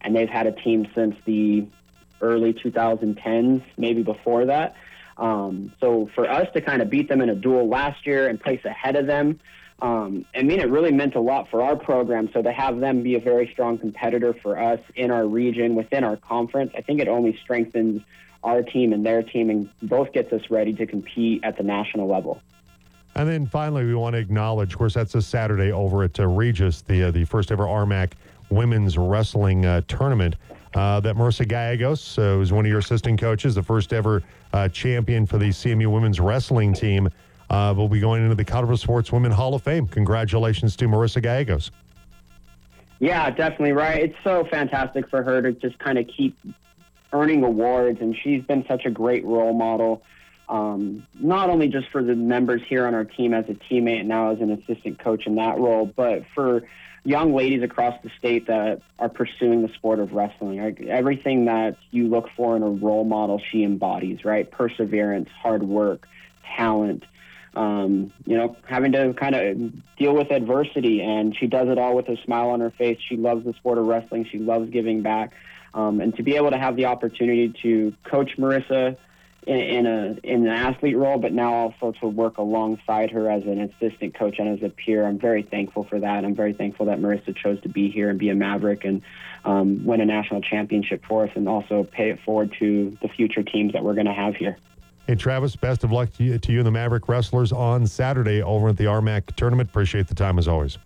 [0.01, 1.67] and they've had a team since the
[2.21, 4.75] early 2010s, maybe before that.
[5.21, 8.41] Um, so for us to kind of beat them in a dual last year and
[8.41, 9.39] place ahead of them,
[9.79, 12.29] um, I mean, it really meant a lot for our program.
[12.34, 16.03] So to have them be a very strong competitor for us in our region, within
[16.03, 18.01] our conference, I think it only strengthens
[18.43, 22.07] our team and their team and both gets us ready to compete at the national
[22.07, 22.41] level.
[23.13, 26.27] And then finally, we want to acknowledge, of course, that's a Saturday over at uh,
[26.27, 28.13] Regis, the uh, the first ever RMAC
[28.49, 30.36] women's wrestling uh, tournament
[30.73, 34.67] uh, that Marissa Gallegos uh, was one of your assistant coaches, the first ever uh,
[34.69, 37.10] champion for the CMU women's wrestling team,
[37.49, 39.88] uh, will be going into the Colorado Sports Women Hall of Fame.
[39.88, 41.71] Congratulations to Marissa Gallegos.
[42.99, 44.03] Yeah, definitely right.
[44.03, 46.38] It's so fantastic for her to just kind of keep
[47.12, 50.03] earning awards, and she's been such a great role model.
[50.47, 54.10] Um, not only just for the members here on our team as a teammate and
[54.10, 56.63] now as an assistant coach in that role, but for
[57.03, 60.59] young ladies across the state that are pursuing the sport of wrestling.
[60.87, 64.49] Everything that you look for in a role model, she embodies, right?
[64.49, 66.07] Perseverance, hard work,
[66.55, 67.03] talent,
[67.55, 71.01] um, you know, having to kind of deal with adversity.
[71.01, 72.99] And she does it all with a smile on her face.
[73.07, 74.25] She loves the sport of wrestling.
[74.25, 75.33] She loves giving back.
[75.73, 78.97] Um, and to be able to have the opportunity to coach Marissa
[79.47, 83.43] in, in, a in an athlete role, but now also to work alongside her as
[83.43, 85.06] an assistant coach and as a peer.
[85.06, 86.23] I'm very thankful for that.
[86.23, 89.01] I'm very thankful that Marissa chose to be here and be a Maverick and
[89.43, 93.41] um, win a national championship for us, and also pay it forward to the future
[93.41, 94.58] teams that we're going to have here.
[95.08, 98.43] Hey, Travis, best of luck to you, to you and the Maverick Wrestlers on Saturday
[98.43, 99.69] over at the RMAC tournament.
[99.69, 100.77] Appreciate the time as always.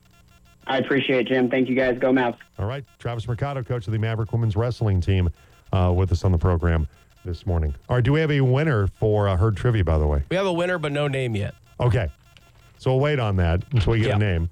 [0.68, 1.50] I appreciate it, Jim.
[1.50, 2.00] Thank you guys.
[2.00, 2.38] Go Mavs.
[2.58, 2.86] All right.
[2.98, 5.30] Travis Mercado, coach of the Maverick women's wrestling team,
[5.74, 6.88] uh, with us on the program
[7.26, 7.74] this morning.
[7.90, 9.84] All right, do we have a winner for uh, herd trivia?
[9.84, 11.56] By the way, We have a winner, but no name yet.
[11.80, 12.10] okay.
[12.78, 14.16] So we'll wait on that until we get Yeah.
[14.16, 14.50] a name.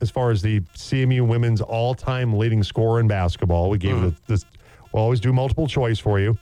[0.00, 4.08] As far as the CMU women's all-time leading scorer in basketball, we gave Mm-hmm.
[4.08, 4.44] the, this.
[4.92, 6.36] We'll always do multiple choice for you.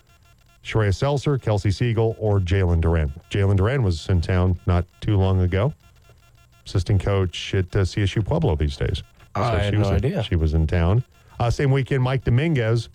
[0.65, 3.13] Shreya Seltzer, Kelsey Siegel, or Jalen Duran.
[3.31, 5.75] Jalen Duran was in town not too long ago.
[6.65, 9.03] Assistant coach at uh, CSU Pueblo these days.
[9.35, 10.23] I had she was no in- idea.
[10.23, 11.05] She was in town.
[11.39, 12.89] Uh, same weekend, Mike Dominguez,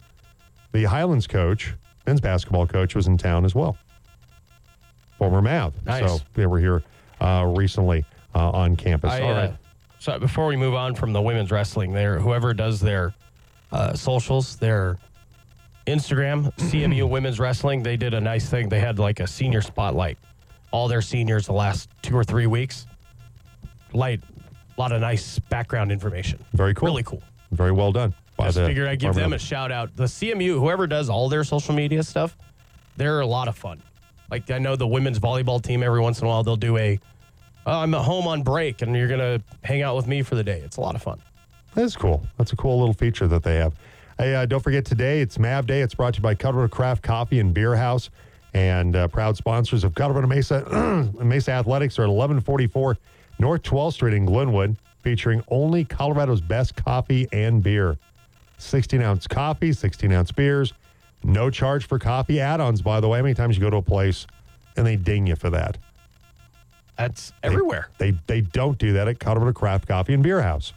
[0.71, 3.77] the Highlands coach, men's basketball coach, was in town as well.
[5.17, 5.73] Former Mav.
[5.85, 6.09] Nice.
[6.09, 6.83] So they were here
[7.19, 9.11] uh, recently uh, on campus.
[9.11, 9.51] I, All uh.
[9.99, 13.13] So before we move on from the women's wrestling, there, whoever does their
[13.71, 14.97] uh, socials, their
[15.87, 18.69] Instagram, CMU Women's Wrestling, they did a nice thing.
[18.69, 20.17] They had like a senior spotlight.
[20.71, 22.85] All their seniors the last two or three weeks.
[23.91, 24.21] Light,
[24.77, 26.39] a lot of nice background information.
[26.53, 26.87] Very cool.
[26.87, 27.23] Really cool.
[27.51, 28.13] Very well done.
[28.47, 29.95] The figured I'd give them a shout out.
[29.95, 32.35] The CMU, whoever does all their social media stuff,
[32.97, 33.81] they're a lot of fun.
[34.31, 36.99] Like I know the women's volleyball team every once in a while they'll do a
[37.65, 40.43] oh, I'm at home on break and you're gonna hang out with me for the
[40.43, 40.59] day.
[40.59, 41.19] It's a lot of fun.
[41.75, 42.25] That's cool.
[42.37, 43.73] That's a cool little feature that they have.
[44.17, 45.81] Hey, uh, don't forget today, it's MAV Day.
[45.81, 48.09] It's brought to you by Colorado Craft Coffee and Beer House
[48.53, 50.65] and uh, proud sponsors of Colorado Mesa,
[51.23, 52.97] Mesa Athletics are at 1144
[53.39, 57.97] North 12th Street in Glenwood, featuring only Colorado's best coffee and beer.
[58.59, 60.73] 16 ounce coffee, 16 ounce beers.
[61.23, 63.17] No charge for coffee add ons, by the way.
[63.19, 64.27] How many times you go to a place
[64.77, 65.77] and they ding you for that?
[66.97, 67.89] That's everywhere.
[67.97, 70.73] They, they don't do that at Colorado Craft Coffee and Beer House.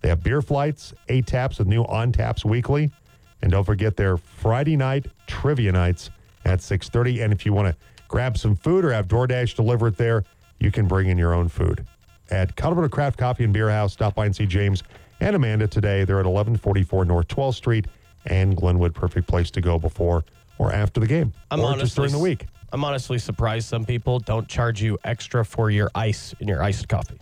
[0.00, 2.92] They have beer flights, eight taps with new on taps weekly.
[3.40, 6.10] And don't forget their Friday night trivia nights
[6.44, 7.24] at 6.30.
[7.24, 7.76] And if you want to
[8.08, 10.24] grab some food or have DoorDash deliver it there,
[10.58, 11.86] you can bring in your own food.
[12.30, 14.82] At Colorado Craft Coffee and Beer House, stop by and see James
[15.20, 16.04] and Amanda today.
[16.04, 17.86] They're at 1144 North 12th Street
[18.26, 18.94] and Glenwood.
[18.94, 20.24] Perfect place to go before
[20.58, 21.32] or after the game.
[21.50, 22.46] I'm or honestly just during the week.
[22.72, 26.88] I'm honestly surprised some people don't charge you extra for your ice in your iced
[26.88, 27.18] coffee.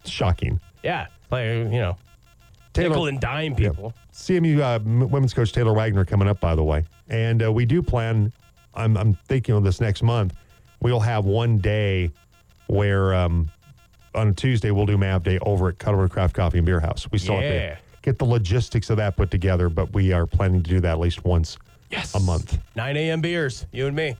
[0.00, 0.60] It's shocking.
[0.82, 1.08] Yeah.
[1.30, 1.96] Like you know,
[2.72, 3.92] Taylor- nickel and dime people.
[4.12, 6.84] CMU uh, women's coach Taylor Wagner coming up, by the way.
[7.08, 8.32] And uh, we do plan,
[8.74, 10.34] I'm, I'm thinking of this next month,
[10.80, 12.10] we'll have one day
[12.66, 13.50] where um,
[14.14, 17.06] on Tuesday we'll do MAV Day over at Colorado Craft Coffee and Beer House.
[17.10, 20.62] We still have to get the logistics of that put together, but we are planning
[20.62, 21.58] to do that at least once
[21.90, 22.14] Yes.
[22.14, 22.58] a month.
[22.76, 23.20] 9 a.m.
[23.20, 24.16] beers, you and me.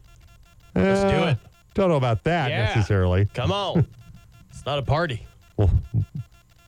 [0.74, 1.38] Let's do Uh, it.
[1.74, 2.64] Don't know about that Yeah.
[2.66, 3.26] necessarily.
[3.34, 3.86] Come on.
[4.50, 5.26] it's not a party.
[5.56, 5.70] We'll,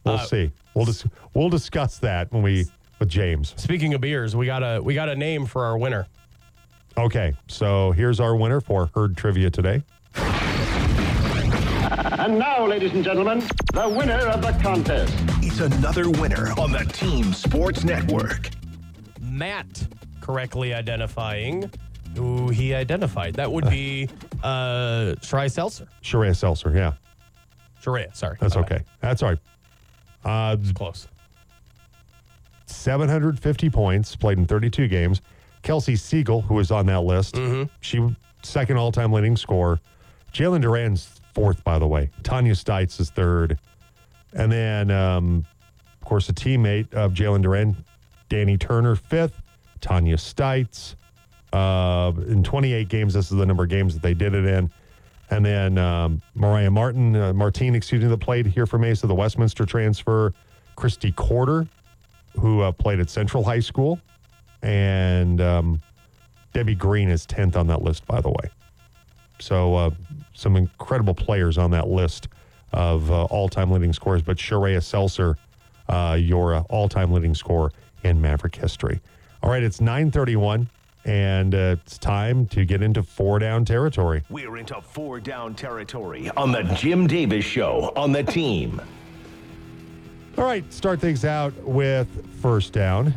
[0.04, 0.50] we'll Uh, see.
[0.74, 1.04] We'll, dis-
[1.34, 2.66] we'll discuss that when we
[2.98, 3.52] with James.
[3.56, 6.06] Speaking of beers, we got a we got a name for our winner.
[6.96, 9.82] Okay, so here's our winner for Herd Trivia today.
[12.22, 13.40] And now, ladies and gentlemen,
[13.72, 15.12] the winner of the contest.
[15.42, 18.48] It's another winner on the Team Sports Network.
[19.20, 19.88] Matt
[20.20, 21.68] correctly identifying
[22.14, 23.34] who he identified.
[23.34, 24.08] That would be
[24.44, 25.88] uh Shrai Seltzer.
[26.02, 26.92] Sharia Seltzer, yeah.
[27.80, 28.36] Sharia, sorry.
[28.40, 28.72] That's My bad.
[28.72, 28.84] okay.
[29.00, 29.38] That's all right.
[30.24, 31.08] Uh, It's close.
[32.66, 35.22] 750 points, played in 32 games.
[35.62, 37.36] Kelsey Siegel, who is on that list,
[37.80, 39.80] she second all-time leading scorer.
[40.32, 42.10] Jalen Duran's fourth, by the way.
[42.22, 43.58] Tanya Stites is third,
[44.32, 45.46] and then, um,
[46.00, 47.76] of course, a teammate of Jalen Duran,
[48.28, 49.42] Danny Turner, fifth.
[49.82, 50.94] Tanya Stites.
[51.52, 54.70] Uh, in 28 games, this is the number of games that they did it in.
[55.28, 59.14] And then um, Mariah Martin, uh, Martine, excuse me, that played here for Mesa, the
[59.14, 60.32] Westminster transfer.
[60.74, 61.68] Christy Corder,
[62.40, 64.00] who uh, played at Central High School.
[64.62, 65.82] And um,
[66.54, 68.50] Debbie Green is 10th on that list, by the way.
[69.42, 69.90] So uh,
[70.34, 72.28] some incredible players on that list
[72.72, 74.22] of uh, all-time leading scorers.
[74.22, 75.36] But Sharia Seltzer,
[75.88, 77.72] uh, your uh, all-time leading scorer
[78.04, 79.00] in Maverick history.
[79.42, 80.68] All right, it's 931,
[81.04, 84.22] and uh, it's time to get into four-down territory.
[84.30, 88.80] We're into four down territory on the Jim Davis Show on the team.
[90.38, 92.08] All right, start things out with
[92.40, 93.12] first down.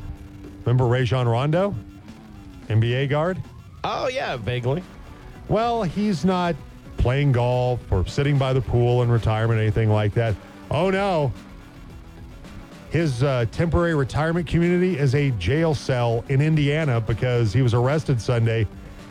[0.66, 1.76] Remember Rajon Rondo,
[2.68, 3.42] NBA guard?
[3.84, 4.84] Oh yeah, vaguely.
[5.48, 6.56] Well, he's not
[6.98, 10.36] playing golf or sitting by the pool in retirement, anything like that.
[10.72, 11.32] Oh no.
[12.90, 18.22] His uh, temporary retirement community is a jail cell in Indiana because he was arrested
[18.22, 18.66] Sunday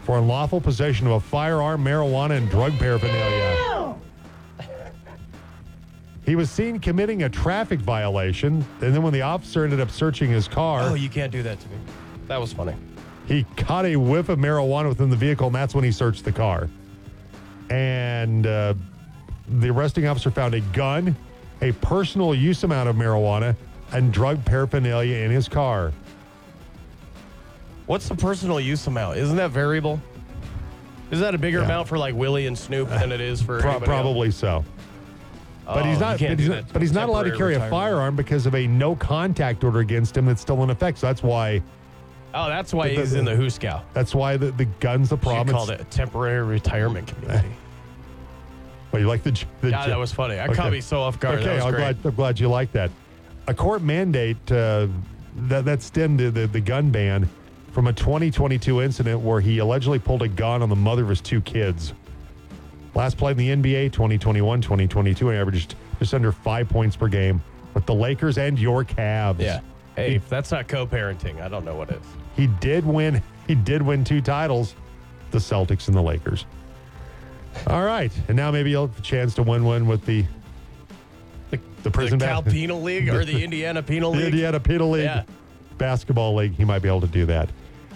[0.05, 3.95] for unlawful possession of a firearm, marijuana, and drug paraphernalia.
[6.25, 10.31] He was seen committing a traffic violation, and then when the officer ended up searching
[10.31, 11.77] his car, Oh, you can't do that to me.
[12.29, 12.75] That was funny.
[13.27, 16.33] He caught a whiff of marijuana within the vehicle, and that's when he searched the
[16.33, 16.69] car.
[17.71, 18.75] And uh,
[19.49, 21.17] the arresting officer found a gun,
[21.63, 23.57] a personal use amount of marijuana,
[23.93, 25.93] and drug paraphernalia in his car.
[27.87, 29.19] What's the personal use amount?
[29.19, 30.01] Isn't that variable?
[31.11, 31.65] Is that a bigger Yeah.
[31.67, 34.03] amount for like Willie and Snoop than it is for Pro- anybody else?
[34.03, 34.65] probably so.
[35.67, 36.19] But Oh, he's not.
[36.19, 38.95] But he's not, but he's not allowed to carry a firearm because of a no
[38.97, 40.99] contact order against him that's still in effect.
[40.99, 41.63] So that's why.
[42.35, 43.81] Oh, that's why The- the- he's in the Hooskow.
[43.93, 45.55] That's why the, the gun's the She problem.
[45.57, 47.49] called it a temporary retirement community.
[48.93, 49.33] Well, you like the.
[49.33, 50.39] j- the God, j- that was funny.
[50.39, 51.37] I caught me so off guard.
[51.41, 51.81] Okay, that was I'm great.
[51.81, 52.91] glad, I'm glad you like that.
[53.49, 54.87] A court mandate uh,
[55.49, 57.29] that that stemmed the, the gun ban
[57.73, 61.21] from a 2022 incident where he allegedly pulled a gun on the mother of his
[61.21, 61.93] two kids.
[62.95, 67.43] Last played in the NBA 2021 2022 and averaged just under five points per game
[67.75, 69.41] with the Lakers and your Cavs.
[69.41, 69.61] Yeah.
[69.97, 71.97] Hey, if that's not co-parenting, I don't know what is.
[72.37, 73.23] He did win.
[73.47, 74.75] He did win two titles,
[75.31, 76.47] the Celtics and the Lakers.
[77.69, 80.25] All right, and now maybe he'll have a chance to win one with the
[81.51, 84.21] the, the prison the Cal bas- Penal League or the Indiana Penal League.
[84.23, 84.27] the?
[84.27, 85.23] Indiana Penal League Yeah.
[85.79, 86.55] basketball league.
[86.55, 87.49] He might be able to do that.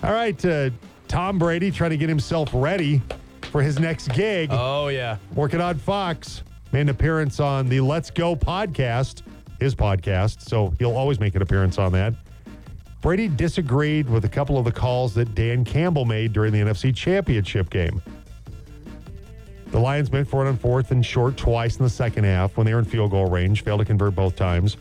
[0.05, 0.71] All right, uh,
[1.09, 3.03] Tom Brady trying to get himself ready
[3.51, 5.17] for his next gig, Oh yeah.
[5.35, 6.43] working on Fox.
[6.71, 9.23] Made an appearance on the Let's Go podcast,
[9.59, 12.13] his podcast, so he'll always make an appearance on that.
[13.01, 16.95] Brady disagreed with a couple of the calls that Dan Campbell made during the NFC
[16.95, 18.03] Championship game.
[19.69, 22.67] The Lions went for it on fourth and short twice in the second half when
[22.67, 24.79] they were in field goal range, failed to convert both times.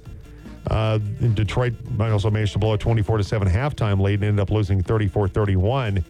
[0.71, 0.97] Uh,
[1.33, 4.81] Detroit also managed to blow a 24 to 7 halftime lead and ended up losing
[4.81, 6.03] 34 31.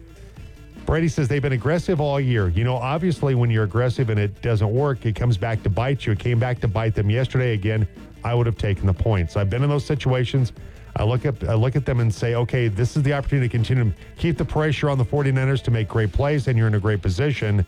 [0.86, 2.48] Brady says they've been aggressive all year.
[2.48, 6.06] You know, obviously, when you're aggressive and it doesn't work, it comes back to bite
[6.06, 6.12] you.
[6.12, 7.86] It came back to bite them yesterday again.
[8.24, 9.36] I would have taken the points.
[9.36, 10.52] I've been in those situations.
[10.98, 13.52] I look up, I look at them and say, okay, this is the opportunity to
[13.52, 16.74] continue to keep the pressure on the 49ers to make great plays, and you're in
[16.74, 17.64] a great position.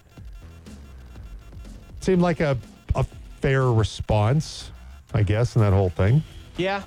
[2.00, 2.58] Seemed like a,
[2.96, 3.04] a
[3.40, 4.72] fair response,
[5.14, 6.22] I guess, in that whole thing.
[6.56, 6.82] Yeah.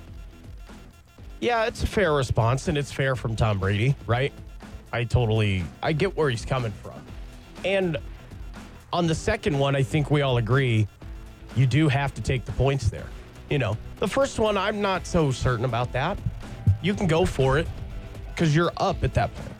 [1.40, 4.32] Yeah, it's a fair response and it's fair from Tom Brady, right?
[4.92, 7.02] I totally I get where he's coming from.
[7.64, 7.96] And
[8.92, 10.86] on the second one, I think we all agree
[11.56, 13.06] you do have to take the points there.
[13.50, 16.18] You know, the first one I'm not so certain about that.
[16.84, 17.66] You can go for it
[18.36, 19.50] cuz you're up at that point.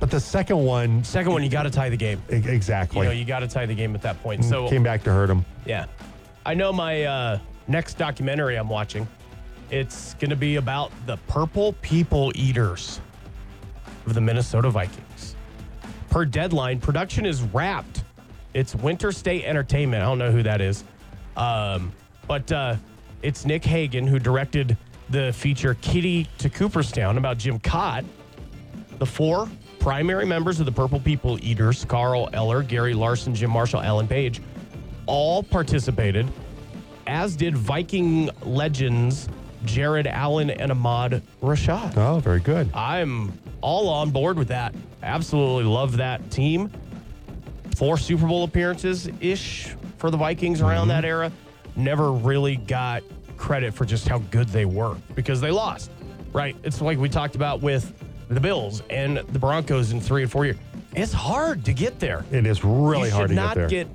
[0.00, 2.22] But the second one, Second one you got to tie the game.
[2.30, 4.44] e- exactly, You know, you got to tie the game at that point.
[4.44, 5.44] So came back to hurt him.
[5.64, 5.86] Yeah.
[6.46, 9.06] I know my uh, next documentary I'm watching.
[9.70, 13.00] It's going to be about the purple people eaters
[14.06, 15.34] of the Minnesota Vikings.
[16.10, 18.04] Per deadline, production is wrapped.
[18.54, 20.02] It's Winter State Entertainment.
[20.02, 20.84] I don't know who that is.
[21.36, 21.92] Um,
[22.26, 22.76] but uh,
[23.22, 24.76] it's Nick Hagan who directed
[25.10, 28.04] the feature Kitty to Cooperstown about Jim Cott.
[28.98, 33.80] The four primary members of the Purple People Eaters, Carl Eller, Gary Larsen, Jim Marshall,
[33.80, 34.40] Alan Page,
[35.06, 36.28] all participated,
[37.06, 39.28] as did Viking legends
[39.64, 41.96] Jared Allen and Ahmad Rashad.
[41.96, 42.72] Oh, very good.
[42.74, 44.74] I'm all on board with that.
[45.02, 46.70] Absolutely love that team.
[47.76, 51.02] Four Super Bowl appearances ish for the Vikings around mm-hmm.
[51.02, 51.32] that era.
[51.76, 53.02] Never really got
[53.38, 55.90] credit for just how good they were because they lost,
[56.32, 56.56] right?
[56.64, 57.92] It's like we talked about with
[58.28, 60.56] the Bills and the Broncos in three and four years.
[60.94, 63.62] It's hard to get there It is really hard to get there.
[63.64, 63.88] Not get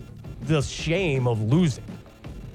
[0.47, 1.83] the shame of losing.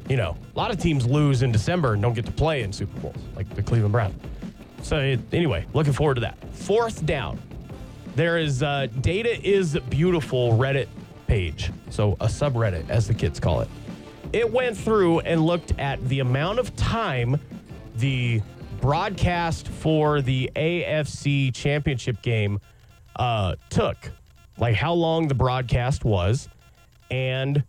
[0.09, 2.73] You know, a lot of teams lose in December and don't get to play in
[2.73, 4.15] Super Bowls, like the Cleveland Browns.
[4.83, 6.37] So it- anyway, looking forward to that.
[6.55, 7.39] Fourth down,
[8.17, 10.87] there is uh, data is beautiful Reddit
[11.27, 13.69] page, so a subreddit as the kids call it.
[14.33, 17.41] It went through and looked at the amount of time
[17.97, 18.43] the
[18.81, 22.61] broadcast for the AFC Championship game
[23.17, 23.97] uh, took,
[24.59, 26.49] like how long the broadcast was,
[27.11, 27.65] and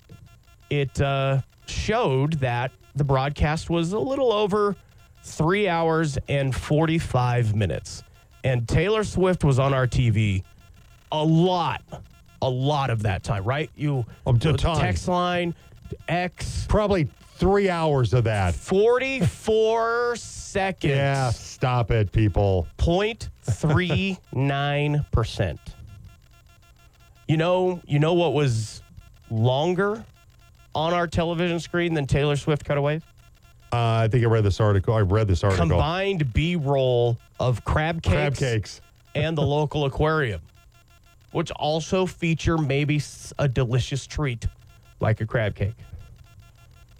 [0.69, 4.75] it uh, showed that the broadcast was a little over
[5.23, 8.03] three hours and 45 minutes.
[8.43, 10.43] And Taylor Swift was on our TV
[11.11, 11.81] a lot,
[12.41, 13.69] a lot of that time, right?
[13.75, 14.79] You the time.
[14.79, 15.55] text line,
[16.07, 18.53] X, Probably three hours of that.
[18.55, 20.93] 44 seconds.
[20.93, 22.67] Yeah, stop it, people.
[22.77, 25.59] 0.39%.
[27.27, 28.81] You know, you know what was
[29.29, 30.03] longer
[30.73, 33.03] on our television screen than Taylor Swift cutaways?
[33.71, 34.95] Uh, I think I read this article.
[34.95, 35.67] I read this article.
[35.67, 38.81] Combined B-roll of crab cakes, Crab cakes.
[39.15, 40.41] and the local aquarium,
[41.31, 42.99] which also feature maybe
[43.37, 44.47] a delicious treat
[44.99, 45.75] like a crab cake.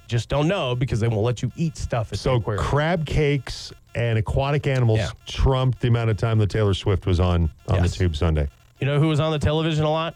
[0.08, 2.64] Just don't know because they won't let you eat stuff at the So aquarium.
[2.64, 5.10] crab cakes and aquatic animals Yeah.
[5.28, 7.92] trumped the amount of time that Taylor Swift was on on Yes.
[7.92, 8.48] the Tube Sunday.
[8.80, 10.16] You know who was on the television a lot?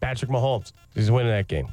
[0.00, 0.72] Patrick Mahomes.
[0.94, 1.68] He's winning that game.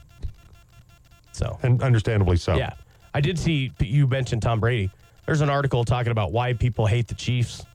[1.32, 2.56] So, And understandably so.
[2.56, 2.74] yeah.
[3.14, 4.90] I did see you mentioned Tom Brady.
[5.26, 7.66] There's an article talking about why people hate the Chiefs.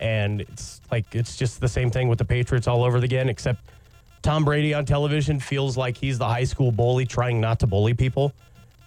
[0.00, 3.64] And it's like it's just the same thing with the Patriots all over again, except
[4.28, 7.94] Tom Brady on television feels like he's the high school bully trying not to bully
[7.94, 8.34] people.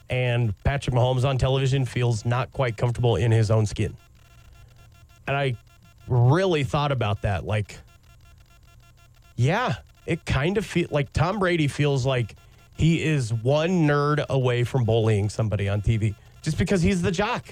[0.07, 3.97] And Patrick Mahomes on television feels not quite comfortable in his own skin.
[5.27, 5.55] And I
[6.07, 7.43] really thought about that.
[7.43, 7.79] Like,
[9.35, 12.35] yeah, it kind of feels like Tom Brady feels like
[12.77, 16.13] he is one nerd away from bullying somebody on TV
[16.43, 17.51] just because he's the jock.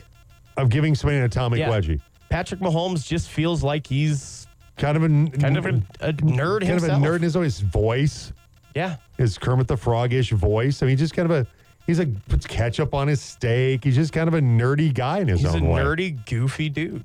[0.58, 1.70] Of giving somebody an atomic Yeah.
[1.70, 2.02] wedgie.
[2.30, 4.46] Patrick Mahomes just feels like he's
[4.80, 5.70] Kind of a kind of a,
[6.00, 6.92] a nerd kind himself.
[6.98, 8.34] of a nerd in his own his voice,
[8.74, 8.96] Yeah.
[9.18, 10.82] his Kermit the Frog-ish voice.
[10.82, 11.48] I mean, just kind of a
[11.86, 13.84] he's like puts ketchup on his steak.
[13.84, 15.80] He's just kind of a nerdy guy in his He's own way.
[15.82, 17.04] He's a nerdy, goofy dude.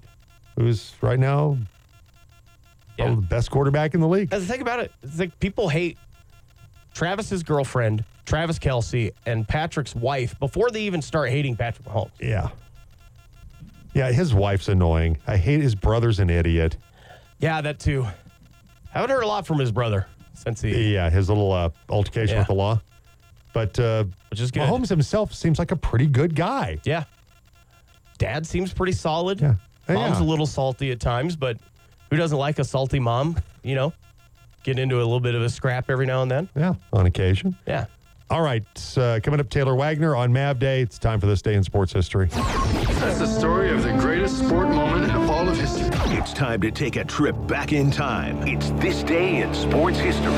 [0.57, 1.59] Who's right now
[2.97, 3.11] Yeah.
[3.11, 4.31] the best quarterback in the league.
[4.31, 4.93] That's the thing about it.
[5.03, 5.99] It's like people hate
[6.95, 12.13] Travis's girlfriend, Travis Kelce, and Patrick's wife before they even start hating Patrick Mahomes.
[12.21, 12.51] Yeah.
[13.95, 15.19] Yeah, his wife's annoying.
[15.27, 16.77] I hate his brother's an idiot.
[17.45, 18.07] Yeah, that too.
[18.91, 22.41] Haven't heard a lot from his brother since he, Yeah, his little uh, altercation Yeah.
[22.41, 22.81] with the law.
[23.53, 24.63] But uh, which is good.
[24.63, 26.79] Mahomes himself seems like a pretty good guy.
[26.85, 27.05] Yeah.
[28.17, 29.43] Dad seems pretty solid.
[29.43, 29.57] Yeah.
[29.91, 30.25] Mom's Yeah.
[30.25, 31.59] a little salty at times, but
[32.09, 33.37] who doesn't like a salty mom?
[33.63, 33.93] You know,
[34.63, 36.49] get into a little bit of a scrap every now and then.
[36.57, 37.55] Yeah, on occasion.
[37.67, 37.85] Yeah.
[38.31, 38.65] All right,
[38.97, 40.81] uh, coming up, Taylor Wagner on Mav Day.
[40.81, 42.31] It's time for this day in sports history.
[43.05, 45.91] That's the story of the greatest sport moment in all of history.
[46.17, 48.49] It's time to take a trip back in time.
[48.49, 50.33] It's this day in sports history.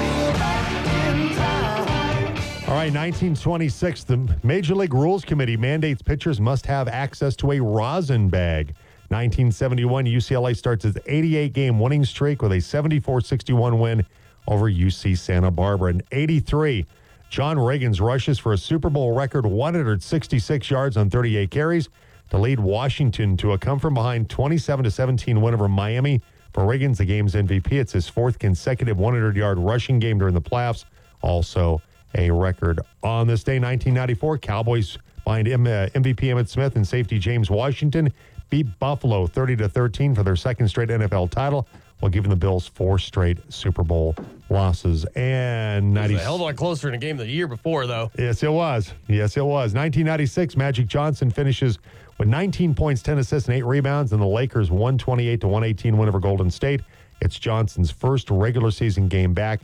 [2.67, 7.61] All right, 1926, the Major League Rules Committee mandates pitchers must have access to a
[7.61, 8.75] rosin bag.
[9.11, 14.05] 1971, UCLA starts its 88 game winning streak with a 74 61 win
[14.49, 15.93] over UC Santa Barbara.
[15.93, 16.85] In 83,
[17.31, 21.89] John Riggins rushes for a Super Bowl record 166 yards on 38 carries
[22.31, 26.21] to lead Washington to a come from behind 27 to 17 win over Miami.
[26.53, 27.73] For Riggins the game's MVP.
[27.73, 30.87] It's his fourth consecutive 100 yard rushing game during the playoffs.
[31.21, 31.83] Also,
[32.15, 34.39] a record on this day, 1994.
[34.39, 38.11] Cowboys find M- uh, MVP Emmitt Smith and safety James Washington
[38.49, 41.67] beat Buffalo 30 to 13 for their second straight NFL title,
[42.01, 44.15] while giving the Bills four straight Super Bowl
[44.49, 45.05] losses.
[45.15, 46.15] And It 90.
[46.15, 48.11] was a hell of a lot closer in a game the year before, though.
[48.19, 48.95] Yes, it was.
[49.09, 49.75] Yes, it was.
[49.75, 51.79] 1996, Magic Johnson finishes
[52.19, 56.09] with 19 points, 10 assists, and 8 rebounds, and the Lakers 128 to 118 win
[56.09, 56.83] over Golden State.
[57.21, 59.61] It's Johnson's first regular season game back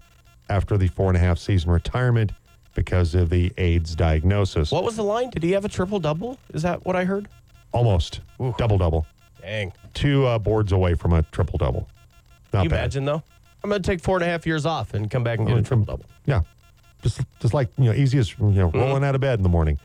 [0.49, 2.33] after the four and a half season retirement
[2.75, 4.71] because of the AIDS diagnosis.
[4.71, 5.31] What was the line?
[5.31, 6.39] Did he have a triple double?
[6.55, 7.29] Is that what I heard?
[7.73, 8.21] Almost
[8.59, 9.07] double double.
[9.41, 9.73] Dang.
[9.95, 11.89] Two uh, boards away from a triple double.
[12.53, 12.81] Not you bad.
[12.81, 13.23] imagine, though?
[13.63, 15.57] I'm going to take four and a half years off and come back and get
[15.57, 16.05] a triple double.
[16.27, 16.43] Yeah.
[17.03, 19.49] Just just like, you know, easy as, you know, rolling out of bed in the
[19.49, 19.79] morning.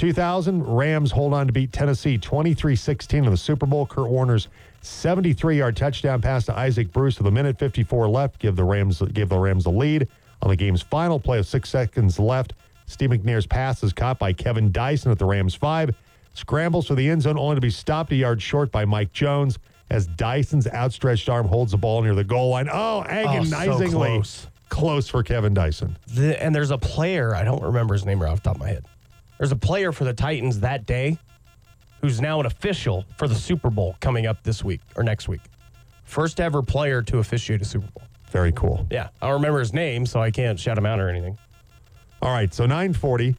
[0.00, 3.84] 2000, Rams hold on to beat Tennessee 23-16 in the Super Bowl.
[3.84, 4.48] Kurt Warner's
[4.82, 9.28] 73-yard touchdown pass to Isaac Bruce with a minute 54 left give the Rams give
[9.28, 10.08] the Rams the lead.
[10.40, 12.54] On the game's final play of 6 seconds left,
[12.86, 15.94] Steve McNair's pass is caught by Kevin Dyson at the Rams 5.
[16.32, 19.58] Scrambles for the end zone only to be stopped a yard short by Mike Jones
[19.90, 22.70] as Dyson's outstretched arm holds the ball near the goal line.
[22.72, 24.46] Oh, oh agonizingly close.
[24.70, 25.98] close for Kevin Dyson.
[26.06, 28.60] The, and there's a player, I don't remember his name right off the top of
[28.60, 28.86] my head.
[29.40, 31.16] There's a player for the Titans that day
[32.02, 35.40] who's now an official for the Super Bowl coming up this week or next week.
[36.04, 38.02] First ever player to officiate a Super Bowl.
[38.30, 38.86] Very cool.
[38.90, 39.08] Yeah.
[39.22, 41.38] I don't remember his name, so I can't shout him out or anything.
[42.20, 43.34] All right, so 940.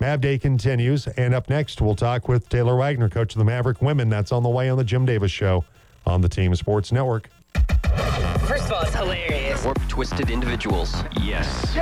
[0.00, 1.06] Mav Day continues.
[1.06, 4.08] And up next, we'll talk with Taylor Wagner, coach of the Maverick women.
[4.08, 5.64] That's on the way on the Jim Davis Show
[6.04, 7.30] on the Team Sports Network.
[8.40, 9.64] First of all, it's hilarious.
[9.64, 10.96] Warped twisted individuals.
[11.22, 11.76] Yes.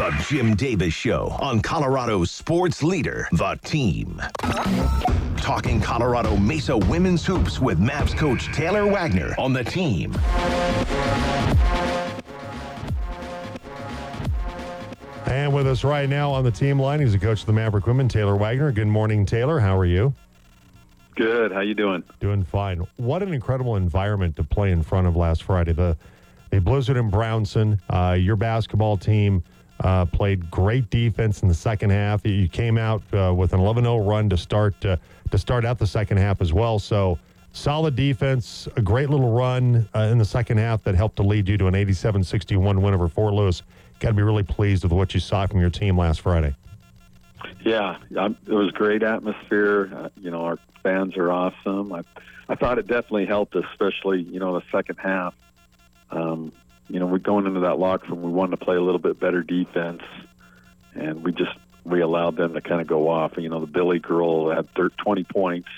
[0.00, 4.18] The Jim Davis Show on Colorado's sports leader, The Team.
[5.36, 10.14] Talking Colorado Mesa women's hoops with Mavs coach Taylor Wagner on The Team.
[15.26, 17.86] And with us right now on the team line, he's the coach of the Maverick
[17.86, 18.72] women, Taylor Wagner.
[18.72, 19.60] Good morning, Taylor.
[19.60, 20.14] How are you?
[21.14, 21.52] Good.
[21.52, 22.02] How you doing?
[22.20, 22.86] Doing fine.
[22.96, 25.74] What an incredible environment to play in front of last Friday.
[25.74, 25.94] The
[26.48, 29.44] the Blizzard and Brownson, uh, your basketball team
[29.80, 32.24] uh, played great defense in the second half.
[32.26, 34.96] You came out uh, with an 11-0 run to start uh,
[35.30, 36.78] to start out the second half as well.
[36.78, 37.18] So
[37.52, 41.48] solid defense, a great little run uh, in the second half that helped to lead
[41.48, 43.62] you to an 87-61 win over Fort Lewis.
[44.00, 46.54] Got to be really pleased with what you saw from your team last Friday.
[47.64, 49.90] Yeah, um, it was great atmosphere.
[49.94, 51.92] Uh, you know, our fans are awesome.
[51.92, 52.02] I,
[52.48, 55.34] I thought it definitely helped, especially you know the second half.
[56.10, 56.52] Um,
[56.90, 58.22] you know, we're going into that locker room.
[58.22, 60.02] We wanted to play a little bit better defense,
[60.94, 61.52] and we just
[61.84, 63.36] we allowed them to kind of go off.
[63.36, 65.68] You know, the Billy girl had thir- 20 points,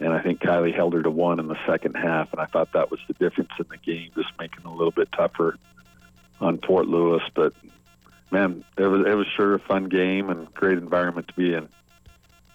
[0.00, 2.72] and I think Kylie held her to one in the second half, and I thought
[2.72, 5.58] that was the difference in the game, just making it a little bit tougher
[6.40, 7.22] on Fort Lewis.
[7.34, 7.52] But
[8.30, 11.68] man, it was it was sure a fun game and great environment to be in.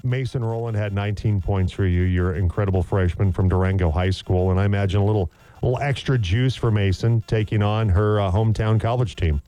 [0.03, 2.03] Mason Rowland had 19 points for you.
[2.03, 5.32] You're an incredible freshman from Durango High School, and I imagine a little
[5.62, 9.41] little extra juice for Mason taking on her uh, hometown college team.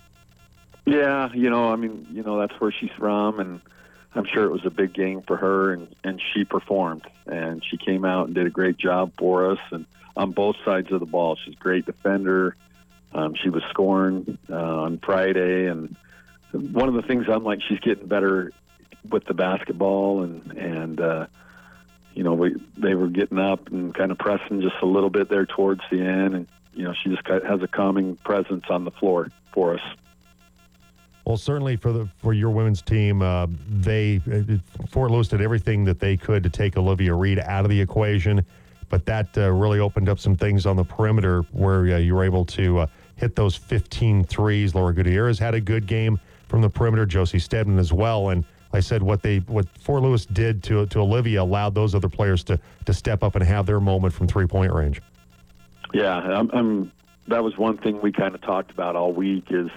[0.85, 3.61] Yeah, you know, I mean, you know, that's where she's from, and
[4.15, 7.77] I'm sure it was a big game for her, and and she performed, and she
[7.77, 9.85] came out and did a great job for us, and
[10.17, 12.55] on both sides of the ball, she's a great defender.
[13.13, 15.95] Um, she was scoring uh, on Friday, and
[16.51, 18.51] one of the things I'm like, she's getting better
[19.09, 21.27] with the basketball, and and uh,
[22.19, 25.29] you know, we they were getting up and kind of pressing just a little bit
[25.29, 28.91] there towards the end, and you know, she just has a calming presence on the
[28.91, 29.81] floor for us.
[31.23, 34.19] Well, certainly for the for your women's team, uh, they
[34.89, 38.45] Fort Lewis did everything that they could to take Olivia Reed out of the equation,
[38.89, 42.25] but that uh, really opened up some things on the perimeter where uh, you were
[42.25, 44.75] able to uh, hit those 15 threes.
[44.75, 47.05] Laura Gutierrez had a good game from the perimeter.
[47.05, 50.99] Josie Stedman as well, and I said what they what Fort Lewis did to to
[50.99, 54.47] Olivia allowed those other players to to step up and have their moment from three
[54.47, 55.01] point range.
[55.93, 56.91] Yeah, I'm, I'm,
[57.29, 59.69] that was one thing we kind of talked about all week is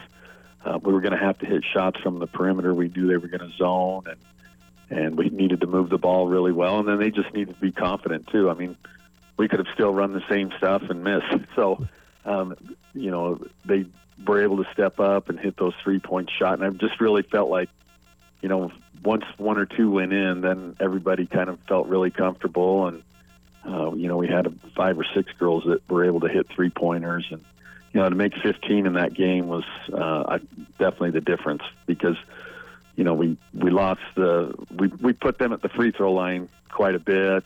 [0.65, 2.75] uh, we were going to have to hit shots from the perimeter.
[2.75, 4.19] We knew they were going to zone, and
[4.91, 6.79] and we needed to move the ball really well.
[6.79, 8.51] And then they just needed to be confident too.
[8.51, 8.77] I mean,
[9.39, 11.27] we could have still run the same stuff and missed.
[11.57, 11.87] So,
[12.25, 12.57] um,
[12.95, 13.87] you know, they
[14.27, 16.61] were able to step up and hit those three point shot.
[16.61, 17.71] And I just really felt like,
[18.43, 18.71] you know,
[19.03, 22.89] once one or two went in, then everybody kind of felt really comfortable.
[22.89, 23.03] And
[23.67, 26.71] uh, you know, we had five or six girls that were able to hit three
[26.71, 27.45] pointers and
[27.93, 30.39] you know, to make 15 in that game was uh,
[30.79, 32.17] definitely the difference because,
[32.97, 36.49] you know, we, we lost the, we, we put them at the free throw line
[36.71, 37.45] quite a bit.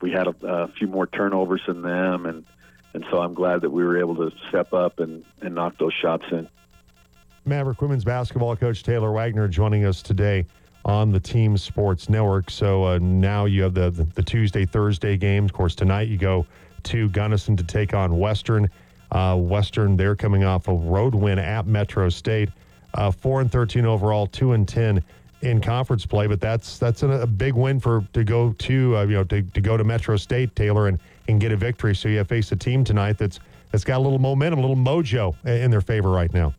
[0.00, 2.26] We had a, a few more turnovers than them.
[2.26, 2.44] And,
[2.92, 5.94] and so I'm glad that we were able to step up and, and knock those
[5.94, 6.48] shots in.
[7.44, 10.44] Maverick women's basketball coach Taylor Wagner joining us today
[10.88, 12.50] on the Team Sports Network.
[12.50, 15.50] So uh, now you have the, the, the Tuesday, Thursday games.
[15.50, 16.46] Of course, tonight you go
[16.84, 18.70] to Gunnison to take on Western.
[19.12, 22.48] Uh, Western, they're coming off a road win at Metro State,
[22.94, 25.02] uh, four and thirteen overall, two and ten
[25.42, 26.26] in conference play.
[26.26, 29.42] But that's that's a, a big win for to go to uh, you know to,
[29.42, 31.94] to go to Metro State, Taylor, and and get a victory.
[31.94, 33.40] So you have faced a team tonight that's
[33.72, 36.54] that's got a little momentum, a little mojo in their favor right now.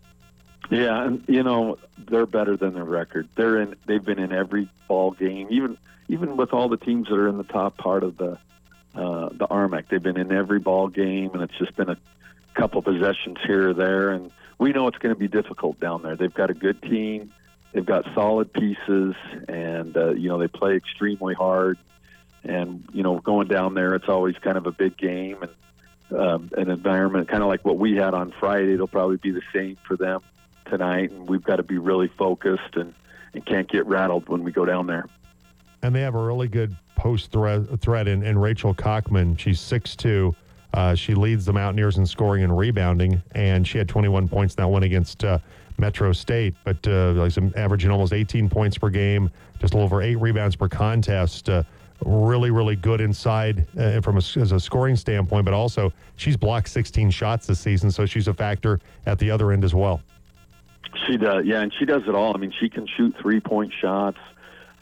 [0.69, 3.27] Yeah, and you know they're better than their record.
[3.35, 3.75] They're in.
[3.85, 5.77] They've been in every ball game, even
[6.09, 8.37] even with all the teams that are in the top part of the
[8.93, 9.87] uh, the RMAC.
[9.89, 11.97] They've been in every ball game, and it's just been a
[12.53, 16.15] couple possessions here or there, and we know it's going to be difficult down there.
[16.15, 17.31] They've got a good team,
[17.71, 19.15] they've got solid pieces,
[19.47, 21.79] and uh, you know they play extremely hard.
[22.43, 26.51] And you know, going down there, it's always kind of a big game and um,
[26.55, 28.75] an environment, kind of like what we had on Friday.
[28.75, 30.21] It'll probably be the same for them
[30.69, 32.93] tonight, and we've got to be really focused and,
[33.33, 35.05] and can't get rattled when we go down there.
[35.81, 39.37] And they have a really good post threat, in, in Rachel Cockman.
[39.37, 40.35] She's six two
[40.73, 44.63] uh, she leads the Mountaineers in scoring and rebounding, and she had 21 points in
[44.63, 45.39] that one against uh,
[45.77, 49.85] Metro State, but uh, like some averaging almost 18 points per game, just a little
[49.85, 51.49] over eight rebounds per contest.
[51.49, 51.63] Uh,
[52.05, 56.69] really, really good inside uh, from a, as a scoring standpoint, but also she's blocked
[56.69, 60.01] 16 shots this season, so she's a factor at the other end as well.
[61.07, 62.35] She does, yeah, and she does it all.
[62.35, 64.17] I mean, she can shoot three point shots.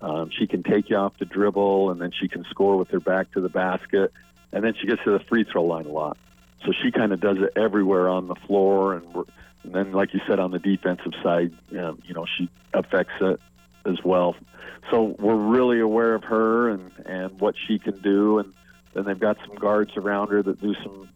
[0.01, 2.99] Um, she can take you off the dribble, and then she can score with her
[2.99, 4.11] back to the basket
[4.51, 6.17] and then she gets to the free throw line a lot.
[6.65, 9.05] So she kind of does it everywhere on the floor, and,
[9.63, 13.39] and then, like you said, on the defensive side, um, you know, she affects it
[13.85, 14.35] as well.
[14.89, 18.53] So we're really aware of her and and what she can do, and
[18.93, 21.09] then they've got some guards around her that do some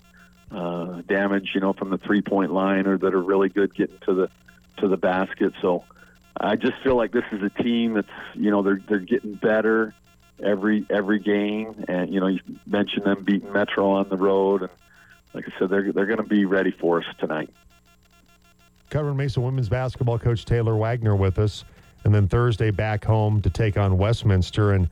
[0.52, 3.98] uh, damage, you know, from the three point line, or that are really good getting
[4.06, 4.30] to the
[4.78, 5.54] to the basket.
[5.62, 5.84] So
[6.40, 9.94] I just feel like this is a team that's, you know, they're they're getting better
[10.44, 11.86] every every game.
[11.88, 14.72] And you know, you mentioned them beating Metro on the road, and
[15.34, 17.50] like I said, they're they're going to be ready for us tonight.
[18.90, 21.64] Colorado Mesa women's basketball coach Taylor Wagner with us,
[22.04, 24.90] and then Thursday back home to take on Westminster and.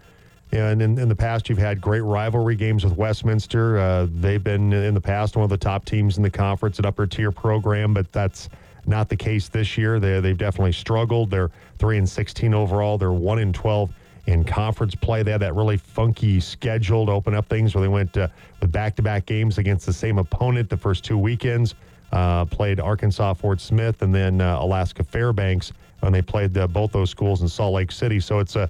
[0.51, 3.77] And in, in the past, you've had great rivalry games with Westminster.
[3.77, 6.87] Uh, they've been in the past one of the top teams in the conference, an
[6.87, 8.49] upper tier program, but that's
[8.89, 9.99] not the case this year.
[9.99, 11.29] They, they've definitely struggled.
[11.29, 12.97] They're three and sixteen overall.
[12.97, 13.91] They're one and twelve
[14.25, 15.23] in conference play.
[15.23, 18.27] They had that really funky schedule to open up things where they went uh,
[18.59, 21.75] with back to back games against the same opponent the first two weekends.
[22.11, 25.71] Uh, played Arkansas Fort Smith and then uh, Alaska Fairbanks,
[26.01, 28.19] and they played both those schools in Salt Lake City.
[28.19, 28.69] So it's a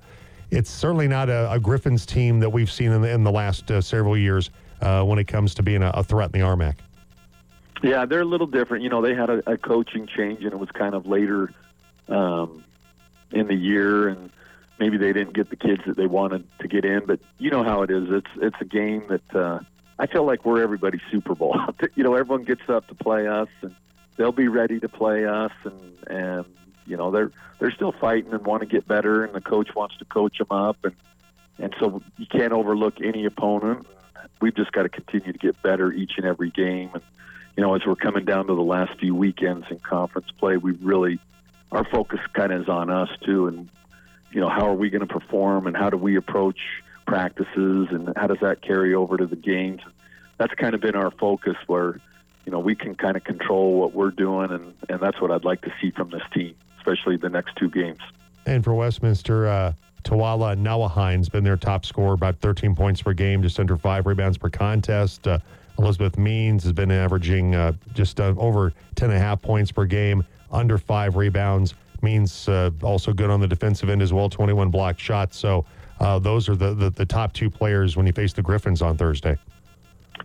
[0.52, 3.72] it's certainly not a, a Griffins team that we've seen in the, in the last
[3.72, 4.50] uh, several years
[4.82, 6.76] uh, when it comes to being a, a threat in the RMAC.
[7.82, 8.84] Yeah, they're a little different.
[8.84, 11.54] You know, they had a, a coaching change, and it was kind of later
[12.10, 12.64] um,
[13.32, 14.30] in the year, and
[14.80, 17.06] maybe they didn't get the kids that they wanted to get in.
[17.06, 18.10] But you know how it is.
[18.10, 19.60] It's it's a game that uh,
[19.98, 21.60] I feel like we're everybody's Super Bowl.
[21.96, 23.76] you know, everyone gets up to play us, and
[24.18, 26.46] they'll be ready to play us, and and
[26.86, 29.98] you know they're they're still fighting and want to get better, and the coach wants
[29.98, 30.96] to coach them up, and
[31.60, 33.88] and so you can't overlook any opponent.
[34.42, 37.04] We've just got to continue to get better each and every game, and
[37.60, 40.72] you know as we're coming down to the last few weekends in conference play, we
[40.72, 41.20] really
[41.74, 43.68] our focus kind of is on us too, and
[44.32, 46.58] you know how are we going to perform, and how do we approach
[47.06, 49.82] practices, and how does that carry over to the games?
[50.38, 52.00] That's kind of been our focus where
[52.46, 55.44] you know we can kind of control what we're doing, and and that's what I'd
[55.44, 58.00] like to see from this team especially the next two games.
[58.46, 63.44] And for Westminster, uh, Tawala Nawahine's been their top scorer, about 13 points per game,
[63.44, 65.28] just under five rebounds per contest.
[65.28, 65.40] Uh,
[65.80, 69.86] Elizabeth Means has been averaging uh, just uh, over 10 and a half points per
[69.86, 71.74] game, under five rebounds.
[72.02, 75.38] Means uh, also good on the defensive end as well, 21 block shots.
[75.38, 75.66] So
[76.00, 78.98] uh, those are the, the, the top two players when you face the Griffins on
[78.98, 79.38] Thursday.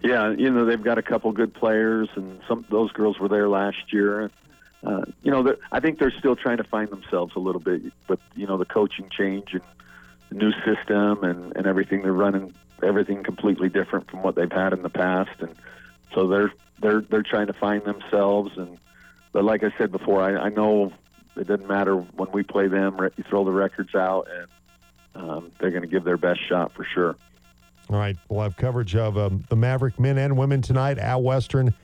[0.03, 3.49] Yeah, you know they've got a couple good players, and some those girls were there
[3.49, 4.31] last year
[4.85, 7.83] uh, you know, I think they're still trying to find themselves a little bit.
[8.07, 9.63] But you know, the coaching change and
[10.29, 12.55] the new system and, and everything they're running,
[12.85, 15.55] everything completely different from what they've had in the past, and
[16.15, 18.53] so they're they're they're trying to find themselves.
[18.57, 18.79] And
[19.33, 20.93] but like I said before, I, I know
[21.37, 22.99] it doesn't matter when we play them.
[23.17, 24.29] You throw the records out,
[25.15, 27.17] and um, they're going to give their best shot for sure.
[27.91, 31.75] All right, we'll have coverage of um, the Maverick men and women tonight at Western.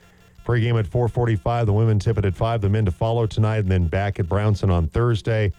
[0.43, 1.67] Pre-game at 4:45.
[1.67, 2.61] The women tip it at five.
[2.61, 5.53] The men to follow tonight, and then back at Brownson on Thursday.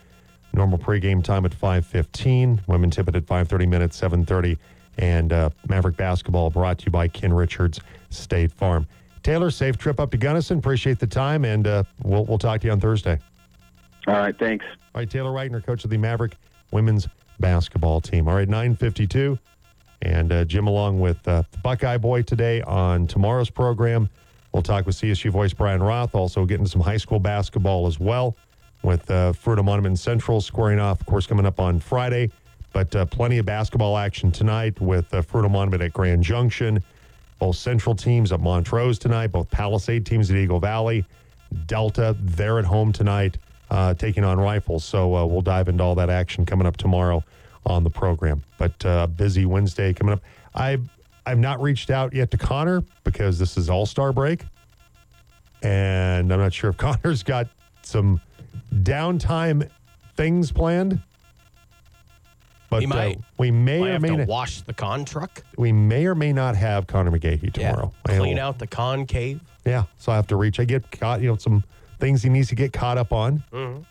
[0.55, 2.61] Normal pregame time at 5:15.
[2.67, 4.59] Women tip it at 5:30 minutes, 7:30,
[4.99, 7.81] and uh, Maverick basketball brought to you by Ken Richards
[8.11, 8.87] State Farm.
[9.23, 10.59] Taylor, safe trip up to Gunnison.
[10.59, 13.19] Appreciate the time, and uh, we'll we'll talk to you on Thursday.
[14.07, 14.65] All right, thanks.
[14.95, 16.37] All right, Taylor Reitner, coach of the Maverick
[16.73, 17.07] women's
[17.39, 18.29] basketball team.
[18.29, 19.39] All right, 9:52,
[20.03, 24.09] and uh, Jim along with uh, the Buckeye Boy today on tomorrow's program.
[24.53, 28.37] We'll talk with CSU voice Brian Roth, also getting some high school basketball as well,
[28.83, 32.31] with uh, Fruita Monument Central squaring off, of course, coming up on Friday.
[32.73, 36.83] But uh, plenty of basketball action tonight with uh, Fruita Monument at Grand Junction.
[37.39, 41.05] Both Central teams at Montrose tonight, both Palisade teams at Eagle Valley.
[41.67, 43.37] Delta, they're at home tonight,
[43.71, 44.85] uh, taking on Rifles.
[44.85, 47.23] So uh, we'll dive into all that action coming up tomorrow
[47.67, 48.43] on the program.
[48.59, 50.21] But uh, busy Wednesday coming up.
[50.55, 50.79] I
[51.25, 54.45] I've not reached out yet to Connor because this is All Star break.
[55.63, 57.49] And I'm not sure if Connor's got
[57.83, 58.21] some
[58.73, 59.69] downtime
[60.17, 61.01] things planned.
[62.73, 63.19] But he might.
[63.19, 64.27] Uh, we may might or have may to not.
[64.29, 65.43] wash the con truck.
[65.59, 67.93] We may or may not have Connor McGahee tomorrow.
[68.09, 68.17] Yeah.
[68.19, 69.41] Clean out the con cave.
[69.67, 69.85] Yeah.
[69.99, 70.59] So I have to reach.
[70.59, 71.63] I get caught, you know, some
[72.01, 73.45] things he needs to get caught up on.
[73.53, 73.85] Mhm.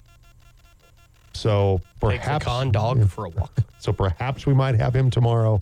[1.33, 3.51] So Take perhaps the con dog for a walk.
[3.81, 5.59] So perhaps we might have him tomorrow.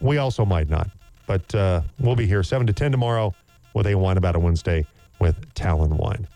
[0.00, 0.88] We also might not.
[1.26, 3.34] But uh, we'll be here 7 to 10 tomorrow
[3.74, 4.86] with a Wine About a Wednesday
[5.18, 6.28] with Talon Wine.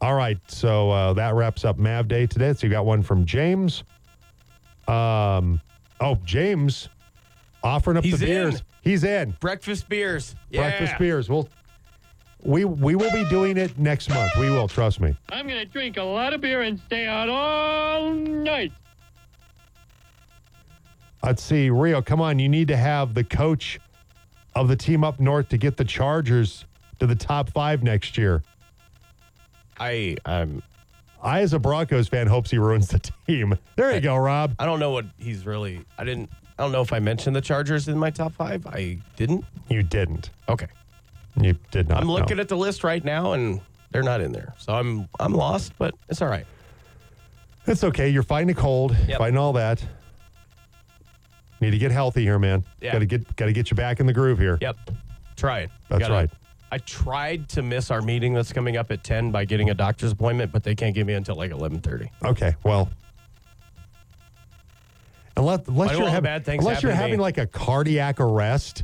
[0.00, 0.38] All right.
[0.46, 2.52] So uh, that wraps up Mav Day today.
[2.52, 3.82] So you got one from James.
[4.88, 5.60] Um,
[6.00, 6.88] oh, James
[7.62, 8.56] offering up He's the beers.
[8.56, 8.60] in.
[8.82, 9.30] He's in.
[9.40, 10.34] Breakfast beers.
[10.52, 10.98] Breakfast Yeah.
[10.98, 11.28] beers.
[11.30, 11.48] We'll,
[12.42, 14.32] we, we will be doing it next month.
[14.38, 14.68] We will.
[14.68, 15.16] Trust me.
[15.30, 18.72] I'm going to drink a lot of beer and stay out all night.
[21.22, 22.38] Let's see, Rio, come on.
[22.38, 23.80] You need to have the coach
[24.54, 26.66] of the team up north to get the Chargers
[27.00, 28.42] to the top five next year.
[29.80, 30.62] I um
[31.24, 33.58] I, as a Broncos fan, hopes he ruins the team.
[33.76, 34.54] There you go, Rob.
[34.58, 35.80] I don't know what he's really.
[35.98, 36.30] I didn't.
[36.58, 38.64] I don't know if I mentioned the Chargers in my top five.
[38.66, 39.44] I didn't.
[39.68, 40.30] You didn't.
[40.48, 40.68] Okay.
[41.40, 42.00] You did not.
[42.00, 42.42] I'm looking know.
[42.42, 43.60] at the list right now, and
[43.90, 44.54] they're not in there.
[44.58, 46.46] So I'm I'm lost, but it's all right.
[47.66, 48.10] It's okay.
[48.10, 49.18] You're fighting a cold, Yep.
[49.18, 49.82] fighting all that.
[51.60, 52.62] Need to get healthy here, man.
[52.80, 52.92] Yeah.
[52.92, 54.58] Got to get got to get you back in the groove here.
[54.60, 54.76] Yep.
[55.36, 55.70] Try it.
[55.88, 56.30] That's right.
[56.74, 60.10] I tried to miss our meeting that's coming up at 10 by getting a doctor's
[60.10, 62.10] appointment, but they can't give me until like 11:30.
[62.24, 62.56] Okay.
[62.64, 62.90] Well,
[65.36, 67.02] unless, unless you're having bad things unless happen you're to me?
[67.02, 68.82] having like a cardiac arrest,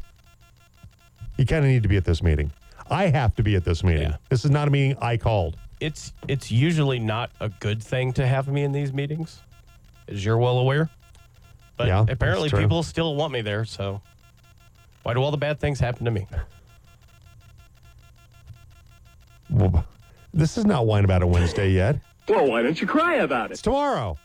[1.37, 2.53] you kind of need to be at this meeting.
[2.89, 4.11] I have to be at this meeting.
[4.11, 4.17] Yeah.
[4.29, 5.57] This is not a meeting I called.
[5.81, 9.43] It's it's usually not a good thing to have me in these meetings,
[10.07, 10.89] as you're well aware.
[11.77, 12.61] But Yeah, that's apparently true.
[12.61, 14.01] people still want me there, so
[15.03, 16.29] why do all the bad things happen to me?
[19.51, 19.85] Well,
[20.33, 21.97] this is not wine about a Wednesday yet.
[22.29, 23.65] Well, why don't you cry about It's it?
[23.65, 24.17] tomorrow.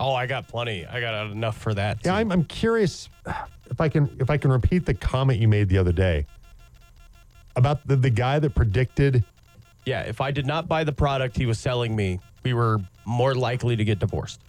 [0.00, 0.86] Oh, I got plenty.
[0.86, 1.98] I got enough for that.
[2.04, 2.14] Yeah.
[2.14, 3.08] I'm, I'm curious
[3.70, 6.26] if I can if I can repeat the comment you made the other day
[7.56, 9.24] about the, the guy that predicted
[9.84, 10.02] yeah.
[10.02, 13.74] If I did not buy the product he was selling me, we were more likely
[13.76, 14.40] to get divorced.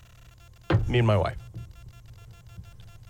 [0.87, 1.37] Me and my wife.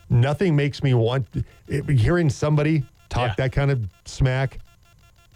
[0.09, 1.27] nothing makes me want
[1.67, 3.33] it, hearing somebody talk Yeah.
[3.37, 4.59] that kind of smack,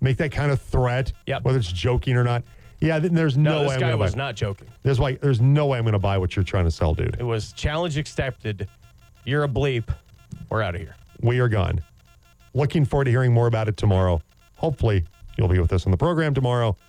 [0.02, 1.44] make that kind of threat, Yep.
[1.44, 2.44] whether it's joking or not.
[2.80, 4.18] Yeah, then there's no, No, way this I'm guy was buy.
[4.20, 4.68] not joking.
[4.84, 7.16] There's like there's no way I'm going to buy what you're trying to sell, dude.
[7.20, 8.68] It was challenge accepted.
[9.26, 9.86] You're a bleep.
[10.50, 10.96] We're out of here.
[11.22, 11.82] We are gone.
[12.54, 14.22] Looking forward to hearing more about it tomorrow.
[14.58, 15.04] Hopefully,
[15.38, 16.78] you'll be with us on the program tomorrow.